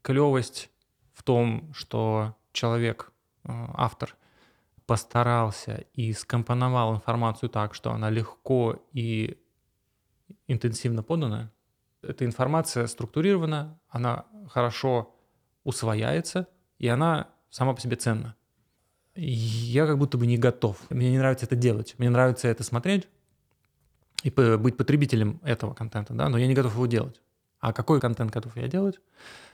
Клевость 0.00 0.70
в 1.12 1.22
том, 1.22 1.70
что 1.74 2.34
человек, 2.52 3.12
э, 3.44 3.52
автор, 3.74 4.16
постарался 4.86 5.84
и 5.92 6.12
скомпоновал 6.14 6.94
информацию 6.94 7.50
так, 7.50 7.74
что 7.74 7.92
она 7.92 8.08
легко 8.08 8.82
и 8.92 9.38
интенсивно 10.52 11.02
подана. 11.02 11.50
Эта 12.02 12.24
информация 12.24 12.86
структурирована, 12.86 13.78
она 13.88 14.26
хорошо 14.50 15.14
усвояется, 15.64 16.48
и 16.78 16.88
она 16.88 17.28
сама 17.50 17.74
по 17.74 17.80
себе 17.80 17.96
ценна. 17.96 18.34
Я 19.14 19.86
как 19.86 19.98
будто 19.98 20.18
бы 20.18 20.26
не 20.26 20.38
готов. 20.38 20.78
Мне 20.90 21.10
не 21.10 21.18
нравится 21.18 21.46
это 21.46 21.54
делать. 21.54 21.94
Мне 21.98 22.10
нравится 22.10 22.48
это 22.48 22.64
смотреть 22.64 23.08
и 24.22 24.30
быть 24.30 24.76
потребителем 24.76 25.40
этого 25.42 25.74
контента, 25.74 26.14
да, 26.14 26.28
но 26.28 26.38
я 26.38 26.46
не 26.46 26.54
готов 26.54 26.74
его 26.74 26.86
делать. 26.86 27.20
А 27.60 27.72
какой 27.72 28.00
контент 28.00 28.32
готов 28.32 28.56
я 28.56 28.68
делать? 28.68 29.00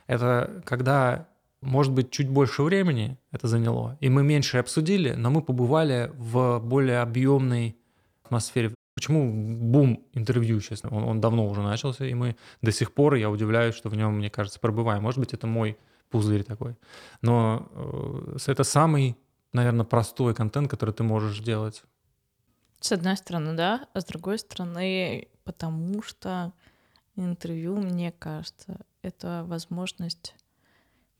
Это 0.07 0.61
когда, 0.65 1.27
может 1.61 1.93
быть, 1.93 2.11
чуть 2.11 2.29
больше 2.29 2.63
времени 2.63 3.17
это 3.31 3.47
заняло, 3.47 3.97
и 3.99 4.09
мы 4.09 4.23
меньше 4.23 4.57
обсудили, 4.57 5.13
но 5.13 5.29
мы 5.29 5.41
побывали 5.41 6.11
в 6.15 6.59
более 6.59 7.01
объемной 7.01 7.77
атмосфере. 8.23 8.73
Почему 8.99 9.31
бум 9.31 10.03
интервью, 10.11 10.59
честно, 10.59 10.89
он, 10.89 11.03
он 11.05 11.21
давно 11.21 11.47
уже 11.47 11.61
начался, 11.61 12.05
и 12.05 12.13
мы 12.13 12.35
до 12.61 12.73
сих 12.73 12.91
пор, 12.93 13.15
я 13.15 13.29
удивляюсь, 13.29 13.73
что 13.73 13.87
в 13.87 13.95
нем, 13.95 14.17
мне 14.17 14.29
кажется, 14.29 14.59
пробываем. 14.59 15.03
Может 15.03 15.21
быть, 15.21 15.33
это 15.33 15.47
мой 15.47 15.77
пузырь 16.09 16.43
такой. 16.43 16.75
Но 17.21 17.69
э, 17.71 18.37
это 18.47 18.65
самый, 18.65 19.15
наверное, 19.53 19.85
простой 19.85 20.35
контент, 20.35 20.69
который 20.69 20.93
ты 20.93 21.03
можешь 21.03 21.39
делать. 21.39 21.83
С 22.81 22.91
одной 22.91 23.15
стороны, 23.15 23.53
да, 23.53 23.87
а 23.93 24.01
с 24.01 24.03
другой 24.03 24.37
стороны, 24.37 25.29
потому 25.45 26.01
что 26.03 26.51
интервью, 27.15 27.77
мне 27.77 28.11
кажется, 28.11 28.81
это 29.01 29.45
возможность 29.47 30.35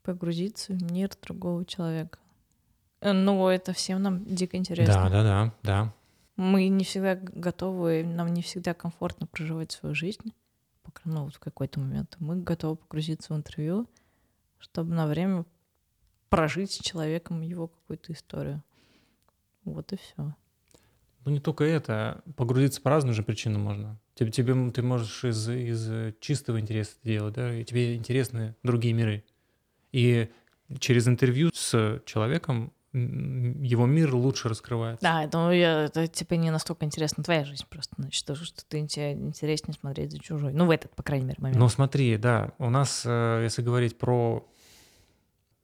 погрузиться 0.02 0.74
в 0.74 0.92
мир 0.92 1.08
другого 1.22 1.64
человека. 1.64 2.18
Ну, 3.00 3.48
это 3.48 3.72
всем 3.72 4.02
нам 4.02 4.22
дико 4.26 4.58
интересно. 4.58 4.94
Да, 4.94 5.08
да, 5.08 5.22
да, 5.22 5.54
да 5.62 5.94
мы 6.40 6.68
не 6.68 6.84
всегда 6.84 7.16
готовы, 7.16 8.02
нам 8.02 8.32
не 8.32 8.40
всегда 8.40 8.72
комфортно 8.72 9.26
проживать 9.26 9.72
свою 9.72 9.94
жизнь, 9.94 10.32
ну, 11.04 11.24
вот 11.24 11.34
в 11.34 11.38
какой-то 11.38 11.80
момент. 11.80 12.16
Мы 12.18 12.36
готовы 12.36 12.76
погрузиться 12.76 13.32
в 13.32 13.36
интервью, 13.36 13.88
чтобы 14.58 14.92
на 14.92 15.06
время 15.06 15.44
прожить 16.30 16.72
с 16.72 16.78
человеком 16.78 17.42
его 17.42 17.68
какую-то 17.68 18.12
историю. 18.12 18.62
Вот 19.64 19.92
и 19.92 19.96
все. 19.96 20.34
Ну, 21.24 21.30
не 21.30 21.40
только 21.40 21.64
это. 21.64 22.22
Погрузиться 22.36 22.80
по 22.80 22.90
разным 22.90 23.12
же 23.12 23.22
причинам 23.22 23.60
можно. 23.60 24.00
Тебе, 24.14 24.30
тебе, 24.30 24.70
ты 24.70 24.82
можешь 24.82 25.24
из, 25.24 25.48
из 25.48 26.14
чистого 26.20 26.58
интереса 26.58 26.92
это 26.98 27.08
делать, 27.08 27.34
да, 27.34 27.54
и 27.54 27.64
тебе 27.64 27.94
интересны 27.94 28.56
другие 28.62 28.94
миры. 28.94 29.24
И 29.92 30.30
через 30.78 31.06
интервью 31.06 31.50
с 31.52 32.02
человеком 32.06 32.72
его 32.92 33.86
мир 33.86 34.14
лучше 34.14 34.48
раскрывается. 34.48 35.02
Да, 35.02 35.22
это, 35.24 35.50
я- 35.50 35.84
это 35.84 36.06
типа 36.08 36.34
не 36.34 36.50
настолько 36.50 36.84
интересна 36.84 37.22
твоя 37.22 37.44
жизнь 37.44 37.64
просто. 37.68 37.94
Значит, 37.98 38.24
то, 38.26 38.34
что 38.34 38.64
ты 38.66 38.86
тебе 38.86 39.12
интереснее 39.12 39.74
смотреть 39.78 40.10
за 40.12 40.18
чужой. 40.18 40.52
Ну, 40.52 40.66
в 40.66 40.70
этот, 40.70 40.94
по 40.96 41.02
крайней 41.02 41.26
мере, 41.26 41.36
момент. 41.40 41.58
Но 41.58 41.68
смотри, 41.68 42.16
да, 42.16 42.52
у 42.58 42.68
нас, 42.68 43.02
э, 43.04 43.40
если 43.44 43.62
говорить 43.62 43.96
про 43.98 44.44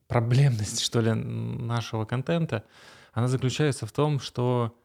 проблемность, 0.07 0.79
что 0.83 1.01
ли, 1.01 1.13
нашего 1.13 2.05
контента, 2.05 2.63
она 3.13 3.27
заключается 3.27 3.85
в 3.85 3.91
том, 3.91 4.19
что 4.19 4.77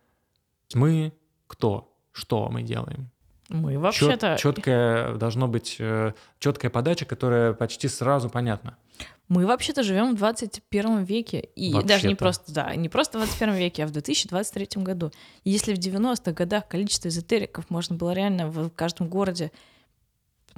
мы 0.75 1.13
кто, 1.47 1.95
что 2.13 2.49
мы 2.49 2.63
делаем. 2.63 3.11
Мы 3.53 3.79
вообще-то... 3.79 4.37
четкая 4.39 5.15
должно 5.15 5.47
быть 5.49 5.81
четкая 6.39 6.71
подача, 6.71 7.05
которая 7.05 7.53
почти 7.53 7.89
сразу 7.89 8.29
понятна. 8.31 8.77
Мы 9.29 9.47
вообще-то 9.47 9.83
живем 9.83 10.15
в 10.15 10.19
21 10.19 11.05
веке. 11.05 11.49
И 11.57 11.73
даже 11.73 11.81
не 11.81 11.87
Вообще-то. 11.87 12.17
просто, 12.17 12.53
да, 12.53 12.75
не 12.75 12.89
просто 12.89 13.19
в 13.19 13.23
21 13.23 13.55
веке, 13.55 13.85
а 13.85 13.87
в 13.87 13.91
2023 13.91 14.83
году. 14.83 15.11
И 15.45 15.51
Если 15.51 15.75
в 15.75 15.79
90-х 15.79 16.33
годах 16.33 16.69
количество 16.69 17.09
эзотериков 17.09 17.71
можно 17.71 17.97
было 17.97 18.13
реально 18.13 18.49
в 18.49 18.69
каждом 18.71 19.09
городе, 19.09 19.51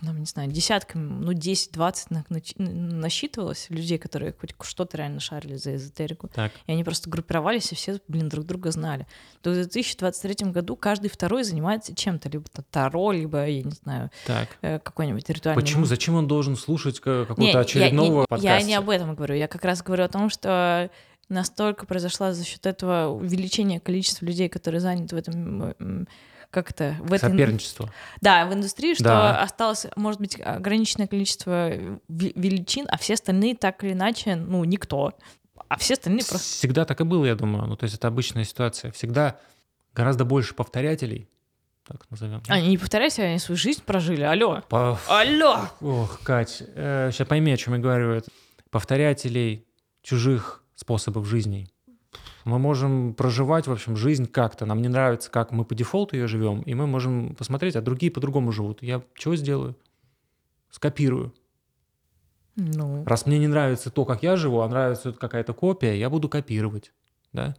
там, 0.03 0.19
не 0.19 0.27
знаю, 0.27 0.51
десятками, 0.51 1.09
ну, 1.09 1.33
10-20 1.33 2.07
на- 2.11 2.25
нач- 2.31 2.55
насчитывалось 2.59 3.67
людей, 3.71 3.99
которые 3.99 4.33
хоть 4.39 4.55
что-то 4.63 4.97
реально 4.97 5.21
шарили 5.21 5.57
за 5.57 5.77
эзотерику. 5.77 6.29
Так, 6.29 6.53
И 6.67 6.73
они 6.73 6.85
просто 6.85 7.11
группировались, 7.11 7.73
и 7.73 7.75
все, 7.75 7.99
блин, 8.09 8.29
друг 8.29 8.47
друга 8.47 8.71
знали. 8.71 9.07
То 9.43 9.51
в 9.51 9.55
2023 9.55 10.51
году 10.53 10.77
каждый 10.77 11.09
второй 11.09 11.45
занимается 11.45 11.95
чем-то, 11.95 12.29
либо 12.29 12.45
та- 12.53 12.63
таро, 12.71 13.13
либо, 13.13 13.47
я 13.47 13.63
не 13.63 13.71
знаю, 13.73 14.11
так. 14.27 14.49
э, 14.63 14.79
какой-нибудь 14.79 15.29
ритуальный 15.31 15.61
Почему? 15.63 15.85
Зачем 15.85 16.15
он 16.15 16.27
должен 16.29 16.57
слушать 16.57 16.97
не, 16.97 17.01
какого-то 17.27 17.43
я- 17.45 17.59
очередного 17.61 18.21
не- 18.23 18.27
подкаста? 18.27 18.47
Я 18.47 18.63
не 18.63 18.75
об 18.75 18.89
этом 18.91 19.15
говорю. 19.15 19.35
Я 19.35 19.49
как 19.49 19.65
раз 19.65 19.83
говорю 19.83 20.05
о 20.05 20.09
том, 20.09 20.31
что 20.31 20.91
настолько 21.29 21.87
произошла 21.87 22.33
за 22.35 22.45
счет 22.45 22.67
этого 22.67 23.09
увеличение 23.09 23.81
количества 23.81 24.27
людей, 24.27 24.49
которые 24.49 24.81
заняты 24.81 25.17
в 25.17 25.19
этом 25.19 26.07
м, 26.57 26.65
как 26.65 26.71
это 26.71 26.97
в 27.01 27.13
этой 27.13 27.31
Соперничество. 27.31 27.93
да 28.21 28.47
в 28.47 28.53
индустрии, 28.55 28.95
что 28.95 29.05
Да. 29.05 29.43
осталось 29.43 29.87
может 29.97 30.21
быть 30.21 30.41
ограниченное 30.41 31.07
количество 31.07 31.71
величин, 32.09 32.87
а 32.89 32.97
все 32.99 33.15
остальные 33.15 33.57
так 33.57 33.83
или 33.85 33.93
иначе 33.93 34.37
ну 34.37 34.65
никто, 34.65 35.13
а 35.69 35.77
все 35.79 35.95
остальные 35.95 36.21
просто 36.25 36.39
Всегда 36.39 36.85
так 36.85 37.01
и 37.01 37.05
было, 37.05 37.25
я 37.25 37.35
думаю. 37.35 37.67
Ну, 37.67 37.77
то 37.77 37.85
есть 37.85 37.97
это 37.97 38.09
обычная 38.09 38.45
ситуация. 38.45 38.91
Всегда 38.93 39.39
гораздо 39.95 40.25
больше 40.25 40.55
повторятелей, 40.55 41.29
так 41.87 42.09
назовем. 42.11 42.43
они 42.49 42.69
не 42.69 42.79
повторяйся, 42.79 43.23
они 43.23 43.39
свою 43.39 43.57
жизнь 43.59 43.83
прожили. 43.85 44.23
Алло, 44.23 44.63
По- 44.69 44.99
алло. 45.09 45.69
Ох, 45.81 46.21
Кать, 46.23 46.63
сейчас 46.75 47.27
пойми, 47.29 47.53
о 47.53 47.57
чем 47.57 47.75
я 47.75 47.81
говорю. 47.81 48.13
Это 48.13 48.31
повторятелей 48.71 49.67
чужих 50.03 50.63
способов 50.75 51.27
жизни. 51.27 51.69
Мы 52.45 52.59
можем 52.59 53.15
проживать, 53.15 53.67
в 53.67 53.73
общем, 53.73 53.97
жизнь 53.97 54.27
как-то. 54.27 54.67
Нам 54.67 54.83
не 54.83 54.89
нравится, 54.89 55.31
как 55.31 55.51
мы 55.53 55.65
по 55.65 55.75
дефолту 55.75 56.17
ее 56.17 56.27
живем, 56.27 56.63
и 56.63 56.75
мы 56.75 56.87
можем 56.87 57.35
посмотреть, 57.35 57.77
а 57.77 57.83
другие 57.83 58.13
по-другому 58.13 58.53
живут. 58.53 58.83
Я 58.83 59.03
чего 59.15 59.37
сделаю? 59.37 59.77
Скопирую. 60.71 61.35
Ну, 62.57 63.05
Раз 63.05 63.27
мне 63.27 63.39
не 63.39 63.49
нравится 63.49 63.91
то, 63.91 64.05
как 64.05 64.23
я 64.23 64.37
живу, 64.37 64.61
а 64.61 64.69
нравится 64.69 65.13
какая-то 65.13 65.55
копия, 65.55 65.99
я 65.99 66.09
буду 66.09 66.29
копировать. 66.29 66.93
Да? 67.33 67.57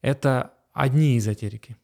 Это 0.00 0.52
одни 0.72 1.18
эзотерики. 1.18 1.76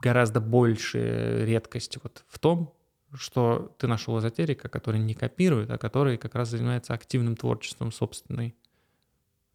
Гораздо 0.00 0.40
больше 0.40 1.44
редкость 1.46 1.98
вот 2.02 2.24
в 2.28 2.38
том, 2.40 2.74
что 3.14 3.74
ты 3.78 3.86
нашел 3.86 4.18
эзотерика, 4.18 4.68
который 4.68 4.98
не 4.98 5.14
копирует, 5.14 5.70
а 5.70 5.78
который 5.78 6.16
как 6.16 6.34
раз 6.34 6.48
занимается 6.48 6.94
активным 6.94 7.36
творчеством 7.36 7.92
собственной 7.92 8.56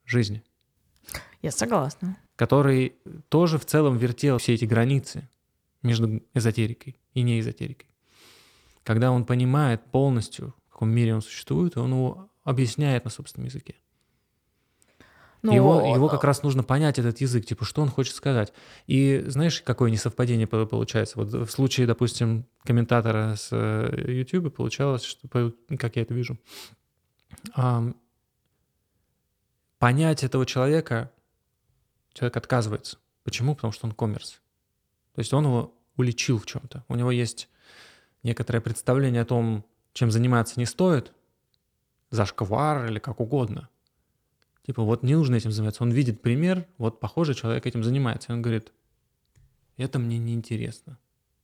жизни, 0.05 0.43
я 1.41 1.51
согласна. 1.51 2.17
который 2.35 2.95
тоже 3.29 3.57
в 3.57 3.65
целом 3.65 3.97
вертел 3.97 4.37
все 4.37 4.53
эти 4.53 4.65
границы 4.65 5.29
между 5.83 6.21
эзотерикой 6.33 6.97
и 7.13 7.21
неэзотерикой. 7.21 7.89
Когда 8.83 9.11
он 9.11 9.25
понимает 9.25 9.83
полностью, 9.91 10.53
в 10.69 10.73
каком 10.73 10.89
мире 10.89 11.15
он 11.15 11.21
существует, 11.21 11.77
он 11.77 11.91
его 11.91 12.29
объясняет 12.43 13.05
на 13.05 13.11
собственном 13.11 13.47
языке. 13.47 13.75
Ну, 15.43 15.53
его, 15.53 15.93
его 15.93 16.09
как 16.09 16.23
раз 16.23 16.41
нужно 16.41 16.63
понять, 16.63 16.97
этот 16.97 17.21
язык, 17.21 17.45
типа, 17.45 17.63
что 17.63 17.81
он 17.81 17.89
хочет 17.89 18.15
сказать. 18.15 18.53
И 18.87 19.23
знаешь, 19.27 19.61
какое 19.61 19.91
несовпадение 19.91 20.47
по- 20.47 20.65
получается? 20.65 21.19
Вот 21.19 21.31
в 21.31 21.51
случае, 21.51 21.85
допустим, 21.85 22.45
комментатора 22.63 23.35
с 23.37 23.49
э, 23.51 24.03
YouTube 24.07 24.53
получалось, 24.53 25.03
что, 25.03 25.53
как 25.77 25.95
я 25.95 26.01
это 26.01 26.13
вижу, 26.13 26.37
понять 29.79 30.23
этого 30.23 30.45
человека 30.45 31.11
человек 32.13 32.37
отказывается. 32.37 32.97
Почему? 33.23 33.55
Потому 33.55 33.73
что 33.73 33.87
он 33.87 33.93
коммерс. 33.93 34.41
То 35.13 35.19
есть 35.19 35.33
он 35.33 35.45
его 35.45 35.73
уличил 35.97 36.39
в 36.39 36.45
чем-то. 36.45 36.83
У 36.87 36.95
него 36.95 37.11
есть 37.11 37.49
некоторое 38.23 38.61
представление 38.61 39.21
о 39.21 39.25
том, 39.25 39.65
чем 39.93 40.11
заниматься 40.11 40.59
не 40.59 40.65
стоит, 40.65 41.11
зашквар 42.09 42.85
или 42.85 42.99
как 42.99 43.19
угодно. 43.19 43.69
Типа, 44.65 44.83
вот 44.83 45.01
не 45.03 45.15
нужно 45.15 45.35
этим 45.35 45.51
заниматься. 45.51 45.83
Он 45.83 45.91
видит 45.91 46.21
пример, 46.21 46.67
вот 46.77 46.99
похоже, 46.99 47.33
человек 47.33 47.65
этим 47.65 47.83
занимается. 47.83 48.31
И 48.31 48.35
он 48.35 48.41
говорит, 48.41 48.71
это 49.77 49.97
мне 49.97 50.17
не 50.17 50.33
интересно. 50.33 50.97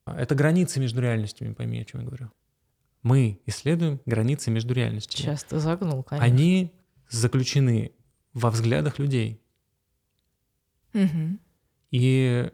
Это 0.05 0.35
границы 0.35 0.79
между 0.79 1.01
реальностями, 1.01 1.53
пойми, 1.53 1.79
о 1.79 1.85
чем 1.85 2.01
я 2.01 2.07
говорю. 2.07 2.31
Мы 3.01 3.39
исследуем 3.45 4.01
границы 4.05 4.51
между 4.51 4.73
реальностями. 4.73 5.21
Сейчас 5.21 5.43
ты 5.43 5.59
загнул, 5.59 6.03
конечно. 6.03 6.25
Они 6.25 6.73
заключены 7.09 7.91
во 8.33 8.49
взглядах 8.49 8.99
людей. 8.99 9.41
Мгм. 10.93 11.39
И 11.91 12.51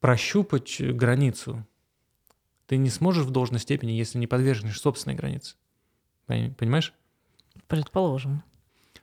прощупать 0.00 0.80
границу 0.80 1.66
ты 2.66 2.76
не 2.76 2.88
сможешь 2.88 3.24
в 3.24 3.30
должной 3.30 3.60
степени, 3.60 3.92
если 3.92 4.18
не 4.18 4.26
подвергнешь 4.26 4.80
собственной 4.80 5.16
границе. 5.16 5.56
Пон- 6.26 6.54
Понимаешь? 6.54 6.94
Предположим. 7.66 8.42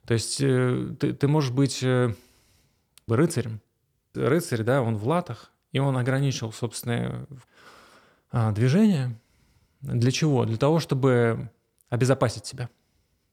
То 0.05 0.13
есть 0.13 0.39
э, 0.41 0.95
ты, 0.99 1.13
ты 1.13 1.27
можешь 1.27 1.51
быть 1.51 1.83
э, 1.83 2.15
рыцарем. 3.07 3.61
Рыцарь, 4.13 4.63
да, 4.63 4.81
он 4.81 4.95
в 4.95 5.07
латах, 5.07 5.51
и 5.73 5.79
он 5.79 5.97
ограничил 5.97 6.51
собственное 6.51 7.27
а, 8.31 8.51
движение. 8.51 9.19
Для 9.81 10.11
чего? 10.11 10.45
Для 10.45 10.57
того, 10.57 10.79
чтобы 10.79 11.51
обезопасить 11.89 12.45
себя. 12.45 12.69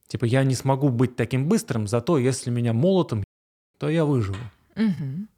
Типа, 0.07 0.27
я 0.27 0.45
не 0.45 0.55
смогу 0.55 0.89
быть 0.91 1.17
таким 1.17 1.49
быстрым, 1.49 1.87
зато 1.87 2.19
если 2.19 2.51
меня 2.51 2.73
молотом, 2.73 3.25
то 3.79 3.89
я 3.89 4.05
выживу. 4.05 4.39
Мгм. 4.77 5.29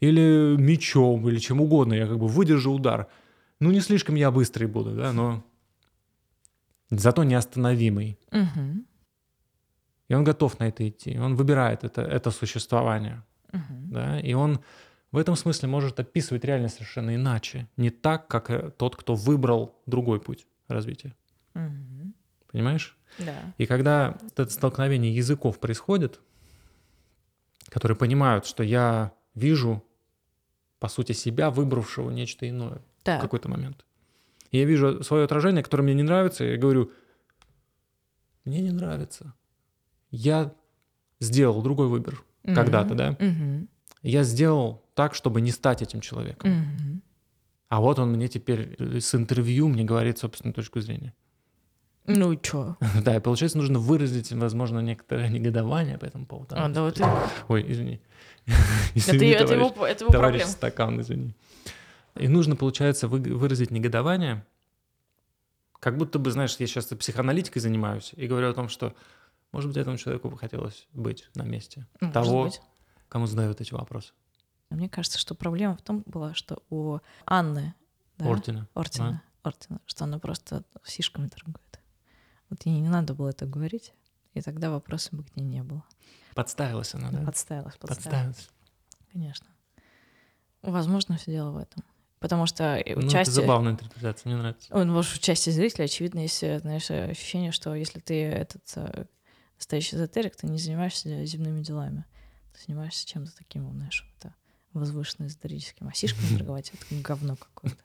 Или 0.00 0.56
мечом, 0.56 1.28
или 1.28 1.38
чем 1.38 1.60
угодно, 1.60 1.94
я 1.94 2.06
как 2.06 2.18
бы 2.18 2.26
выдержу 2.26 2.72
удар. 2.72 3.06
Ну, 3.60 3.70
не 3.70 3.80
слишком 3.80 4.14
я 4.14 4.30
быстрый 4.30 4.66
буду, 4.66 4.94
да, 4.96 5.12
но 5.12 5.42
зато 6.90 7.24
неостановимый. 7.24 8.18
Мгм. 8.30 8.86
И 10.08 10.14
он 10.14 10.24
готов 10.24 10.58
на 10.58 10.68
это 10.68 10.88
идти. 10.88 11.18
Он 11.18 11.36
выбирает 11.36 11.84
это, 11.84 12.02
это 12.02 12.30
существование. 12.30 13.22
Мгм. 13.52 13.90
Да? 13.92 14.20
И 14.20 14.34
он 14.34 14.60
в 15.12 15.18
этом 15.18 15.36
смысле 15.36 15.68
может 15.68 16.00
описывать 16.00 16.44
реальность 16.44 16.74
совершенно 16.74 17.14
иначе. 17.14 17.68
Не 17.76 17.90
так, 17.90 18.28
как 18.28 18.50
э, 18.50 18.70
тот, 18.76 18.96
кто 18.96 19.14
выбрал 19.14 19.74
другой 19.86 20.20
путь 20.20 20.46
развития. 20.68 21.14
Мгм. 21.54 21.89
Понимаешь? 22.52 22.96
Да. 23.18 23.54
И 23.58 23.66
когда 23.66 24.18
это 24.34 24.48
столкновение 24.50 25.14
языков 25.14 25.58
происходит, 25.60 26.20
которые 27.68 27.96
понимают, 27.96 28.46
что 28.46 28.62
я 28.62 29.12
вижу, 29.34 29.84
по 30.78 30.88
сути, 30.88 31.12
себя, 31.12 31.50
выбравшего 31.50 32.10
нечто 32.10 32.48
иное 32.48 32.82
в 33.00 33.04
Так. 33.04 33.20
какой-то 33.20 33.48
момент. 33.48 33.84
И 34.50 34.58
я 34.58 34.64
вижу 34.64 35.04
свое 35.04 35.24
отражение, 35.24 35.62
которое 35.62 35.84
мне 35.84 35.94
не 35.94 36.02
нравится, 36.02 36.44
и 36.44 36.50
я 36.52 36.56
говорю, 36.56 36.90
мне 38.44 38.60
не 38.60 38.72
нравится. 38.72 39.34
Я 40.10 40.52
сделал 41.20 41.62
другой 41.62 41.86
выбор 41.86 42.24
Мгм. 42.42 42.54
когда-то, 42.54 42.94
да? 42.94 43.16
Мгм. 43.20 43.68
Я 44.02 44.24
сделал 44.24 44.82
так, 44.94 45.14
чтобы 45.14 45.40
не 45.40 45.50
стать 45.52 45.82
этим 45.82 46.00
человеком. 46.00 46.50
Мгм. 46.50 47.02
А 47.68 47.80
вот 47.80 47.98
он 48.00 48.10
мне 48.10 48.26
теперь 48.26 48.76
с 49.00 49.14
интервью 49.14 49.68
мне 49.68 49.84
говорит 49.84 50.18
собственную 50.18 50.54
точку 50.54 50.80
зрения. 50.80 51.14
Ну 52.18 52.32
и 52.32 52.38
чё? 52.42 52.76
Да, 53.04 53.16
и 53.16 53.20
получается, 53.20 53.58
нужно 53.58 53.78
выразить, 53.78 54.32
возможно, 54.32 54.80
некоторое 54.80 55.28
негодование 55.28 55.98
по 55.98 56.04
этому 56.06 56.26
поводу. 56.26 56.54
А, 56.58 56.68
да 56.68 56.82
вот 56.82 56.98
и- 57.00 57.04
Ой, 57.48 57.64
извини. 57.72 58.00
Это, 58.46 58.56
Извини, 58.94 59.28
это 59.30 59.46
товарищ, 59.46 59.72
его, 59.74 59.86
это 59.86 60.04
его 60.04 60.12
товарищ 60.12 60.42
стакан, 60.44 61.00
извини. 61.00 61.34
И 62.16 62.26
нужно, 62.28 62.56
получается, 62.56 63.06
вы- 63.06 63.20
выразить 63.20 63.70
негодование, 63.70 64.44
как 65.78 65.96
будто 65.96 66.18
бы, 66.18 66.30
знаешь, 66.30 66.56
я 66.58 66.66
сейчас 66.66 66.86
психоаналитикой 66.86 67.62
занимаюсь 67.62 68.12
и 68.16 68.26
говорю 68.26 68.50
о 68.50 68.54
том, 68.54 68.68
что, 68.68 68.94
может 69.52 69.68
быть, 69.68 69.76
этому 69.76 69.96
человеку 69.96 70.28
бы 70.28 70.36
хотелось 70.38 70.86
быть 70.92 71.28
на 71.34 71.42
месте 71.42 71.86
Может 72.00 72.14
того, 72.14 72.44
быть. 72.44 72.60
кому 73.08 73.26
задают 73.26 73.60
эти 73.60 73.72
вопросы. 73.72 74.12
Мне 74.70 74.88
кажется, 74.88 75.18
что 75.18 75.34
проблема 75.34 75.76
в 75.76 75.82
том 75.82 76.02
была, 76.06 76.34
что 76.34 76.62
у 76.70 76.98
Анны 77.26 77.74
да. 78.18 78.26
Ортина, 78.30 78.68
Ортина, 79.42 79.80
что 79.86 80.04
она 80.04 80.18
просто 80.18 80.64
сишками 80.84 81.28
торгует. 81.28 81.69
Вот 82.50 82.66
ей 82.66 82.78
не 82.80 82.88
надо 82.88 83.14
было 83.14 83.30
это 83.30 83.46
говорить. 83.46 83.92
И 84.34 84.42
тогда 84.42 84.70
вопроса 84.70 85.14
бы 85.16 85.24
к 85.24 85.34
ней 85.36 85.44
не 85.44 85.62
было. 85.62 85.84
Подставилась 86.34 86.94
она, 86.94 87.10
да? 87.10 87.24
Подставилась, 87.24 87.76
подставилась. 87.76 88.04
Подставилась. 88.04 88.50
Конечно. 89.12 89.46
Возможно, 90.62 91.16
все 91.16 91.32
дело 91.32 91.50
в 91.50 91.56
этом. 91.56 91.82
Потому 92.20 92.46
что 92.46 92.74
Ну, 92.74 92.92
это 92.92 93.06
участие... 93.06 93.32
забавная 93.34 93.72
интерпретация, 93.72 94.28
мне 94.28 94.38
нравится. 94.38 94.68
Ой, 94.74 94.84
ну, 94.84 94.92
может, 94.92 95.16
у 95.16 95.20
части 95.20 95.48
зрителей, 95.50 95.86
очевидно, 95.86 96.20
есть, 96.20 96.42
э, 96.42 96.58
знаешь, 96.60 96.90
э, 96.90 97.10
ощущение, 97.10 97.50
что 97.50 97.74
если 97.74 97.98
ты 97.98 98.22
этот 98.22 98.62
э, 98.76 99.06
настоящий 99.56 99.96
эзотерик, 99.96 100.36
ты 100.36 100.46
не 100.46 100.58
занимаешься 100.58 101.24
земными 101.24 101.62
делами. 101.62 102.04
Ты 102.52 102.60
занимаешься 102.66 103.06
чем-то 103.06 103.34
таким, 103.34 103.72
знаешь, 103.72 104.06
это 104.18 104.34
возвышенным 104.74 105.28
эзотерическим. 105.28 105.88
А 105.88 105.94
сишками 105.94 106.28
торговать— 106.36 106.72
это 106.74 107.00
говно 107.02 107.36
какое-то. 107.36 107.82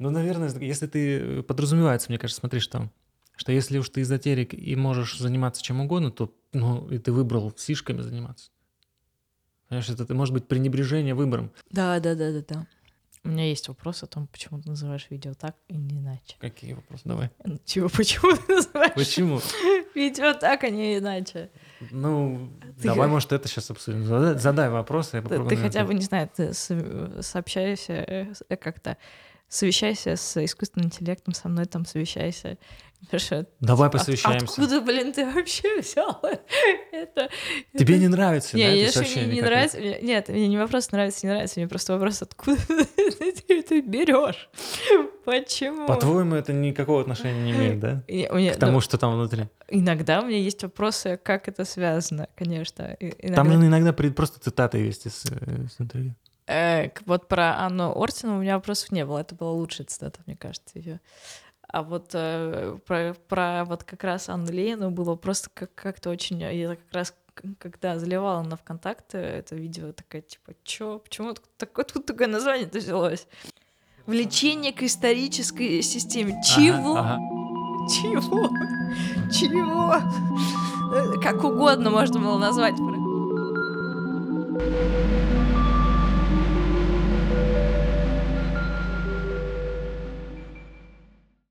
Ну, 0.00 0.08
наверное, 0.10 0.50
если 0.60 0.86
ты 0.86 1.42
подразумевается, 1.42 2.08
мне 2.08 2.18
кажется, 2.18 2.40
смотри, 2.40 2.58
что 2.60 2.90
что 3.36 3.52
если 3.52 3.78
уж 3.78 3.88
ты 3.90 4.02
эзотерик 4.02 4.52
и 4.52 4.76
можешь 4.76 5.18
заниматься 5.18 5.62
чем 5.62 5.80
угодно, 5.80 6.10
то 6.10 6.34
ну, 6.52 6.88
и 6.90 6.98
ты 6.98 7.12
выбрал 7.12 7.52
сишками 7.56 8.00
заниматься. 8.02 8.50
Понимаешь, 9.68 9.88
это, 9.88 10.02
это 10.02 10.14
может 10.14 10.34
быть 10.34 10.48
пренебрежение 10.48 11.14
выбором. 11.14 11.50
Да, 11.70 12.00
да, 12.00 12.14
да, 12.14 12.32
да, 12.32 12.42
да. 12.48 12.66
У 13.22 13.28
меня 13.28 13.44
есть 13.46 13.68
вопрос 13.68 14.02
о 14.02 14.06
том, 14.06 14.26
почему 14.26 14.60
ты 14.62 14.70
называешь 14.70 15.06
видео 15.10 15.34
так 15.34 15.54
и 15.68 15.76
не 15.76 15.98
иначе. 15.98 16.36
Какие 16.38 16.72
вопросы? 16.72 17.02
Давай. 17.04 17.30
Ну, 17.44 17.58
Чего, 17.66 17.88
почему 17.90 18.34
ты 18.36 18.54
называешь 18.56 18.94
Почему? 18.94 19.40
видео 19.94 20.32
так, 20.32 20.64
а 20.64 20.70
не 20.70 20.96
иначе? 20.98 21.50
Ну, 21.90 22.50
Ты 22.80 22.88
давай, 22.88 23.06
как- 23.06 23.10
может, 23.10 23.32
это 23.32 23.46
сейчас 23.48 23.70
обсудим. 23.70 24.04
Задай, 24.06 24.38
задай 24.38 24.70
вопрос, 24.70 25.12
я 25.12 25.20
Ты, 25.20 25.28
попробую. 25.28 25.50
ты 25.50 25.56
на 25.56 25.62
хотя 25.62 25.84
бы, 25.84 25.92
не 25.94 26.00
знаю, 26.02 26.30
ты 26.34 26.54
со- 26.54 27.20
сообщайся 27.22 27.92
э, 27.92 28.32
э, 28.48 28.56
как-то, 28.56 28.96
совещайся 29.50 30.16
с 30.16 30.42
искусственным 30.42 30.86
интеллектом, 30.86 31.34
со 31.34 31.48
мной 31.50 31.66
там 31.66 31.84
совещайся. 31.84 32.56
Что 33.16 33.46
Давай 33.60 33.86
от- 33.88 33.92
посовещаемся. 33.94 34.44
откуда, 34.44 34.82
блин, 34.82 35.14
ты 35.14 35.24
вообще 35.24 35.80
взял 35.80 36.20
это? 36.92 37.30
Тебе 37.76 37.96
не 37.98 38.08
нравится, 38.08 38.58
Не, 38.58 38.64
да, 38.66 38.72
не, 38.74 38.80
это 38.82 39.04
что 39.04 39.18
мне 39.20 39.34
не 39.36 39.40
нравится. 39.40 39.78
мне- 39.78 40.00
Нет, 40.02 40.28
мне 40.28 40.48
не 40.48 40.58
вопрос 40.58 40.92
нравится, 40.92 41.26
не 41.26 41.32
нравится. 41.32 41.58
Мне 41.60 41.66
просто 41.66 41.94
вопрос, 41.94 42.20
откуда 42.20 42.58
ты 42.66 43.42
это 43.48 43.80
берешь? 43.80 44.50
Почему? 45.24 45.86
По-твоему, 45.86 46.34
это 46.34 46.52
никакого 46.52 47.00
отношения 47.00 47.40
не 47.42 47.52
имеет, 47.52 47.80
да? 47.80 48.02
У 48.08 48.36
меня- 48.36 48.52
К 48.52 48.56
тому, 48.58 48.72
ну, 48.72 48.80
что 48.82 48.98
там 48.98 49.14
внутри. 49.14 49.46
иногда 49.68 50.20
у 50.20 50.26
меня 50.26 50.38
есть 50.38 50.62
вопросы, 50.62 51.18
как 51.22 51.48
это 51.48 51.64
связано, 51.64 52.28
конечно. 52.36 52.92
И- 53.00 53.10
Там 53.32 53.48
иногда- 53.48 53.66
иногда 53.66 53.92
при- 53.94 54.10
просто 54.10 54.40
цитаты 54.40 54.76
есть 54.78 55.06
из, 55.06 55.24
э, 55.24 55.64
из 55.64 55.76
интервью. 55.78 56.14
Э, 56.50 56.90
вот 57.06 57.28
про 57.28 57.58
Анну 57.64 57.92
Ортину 57.94 58.36
у 58.36 58.40
меня 58.40 58.56
вопросов 58.56 58.90
не 58.92 59.04
было. 59.06 59.18
Это 59.18 59.34
была 59.34 59.52
лучшая 59.52 59.86
цитата, 59.86 60.20
мне 60.26 60.36
кажется, 60.36 60.78
ее. 60.78 61.00
А 61.68 61.82
вот 61.82 62.10
э, 62.14 62.76
про, 62.86 63.14
про 63.28 63.64
вот 63.64 63.84
как 63.84 64.02
раз 64.02 64.28
Анну 64.28 64.50
Ленину 64.50 64.90
было 64.90 65.14
просто 65.14 65.48
как- 65.54 65.74
как-то 65.74 66.10
очень... 66.10 66.40
Я 66.40 66.70
как 66.76 66.92
раз 66.92 67.14
когда 67.58 67.98
заливала 67.98 68.42
на 68.42 68.56
ВКонтакте 68.56 69.16
это 69.18 69.54
видео, 69.54 69.92
такая 69.92 70.20
типа, 70.20 70.52
чё, 70.62 70.98
почему 70.98 71.34
такое, 71.56 71.86
тут 71.86 72.04
такое 72.04 72.26
название-то 72.26 72.78
взялось? 72.78 73.26
Влечение 74.06 74.72
к 74.72 74.82
исторической 74.82 75.80
системе. 75.80 76.42
Чего? 76.44 76.96
Ага, 76.96 77.14
ага. 77.14 77.18
Чего? 77.88 78.48
Чего? 79.32 79.94
Э, 80.94 81.20
Как 81.22 81.42
угодно 81.44 81.90
можно 81.90 82.18
было 82.20 82.36
назвать. 82.38 82.74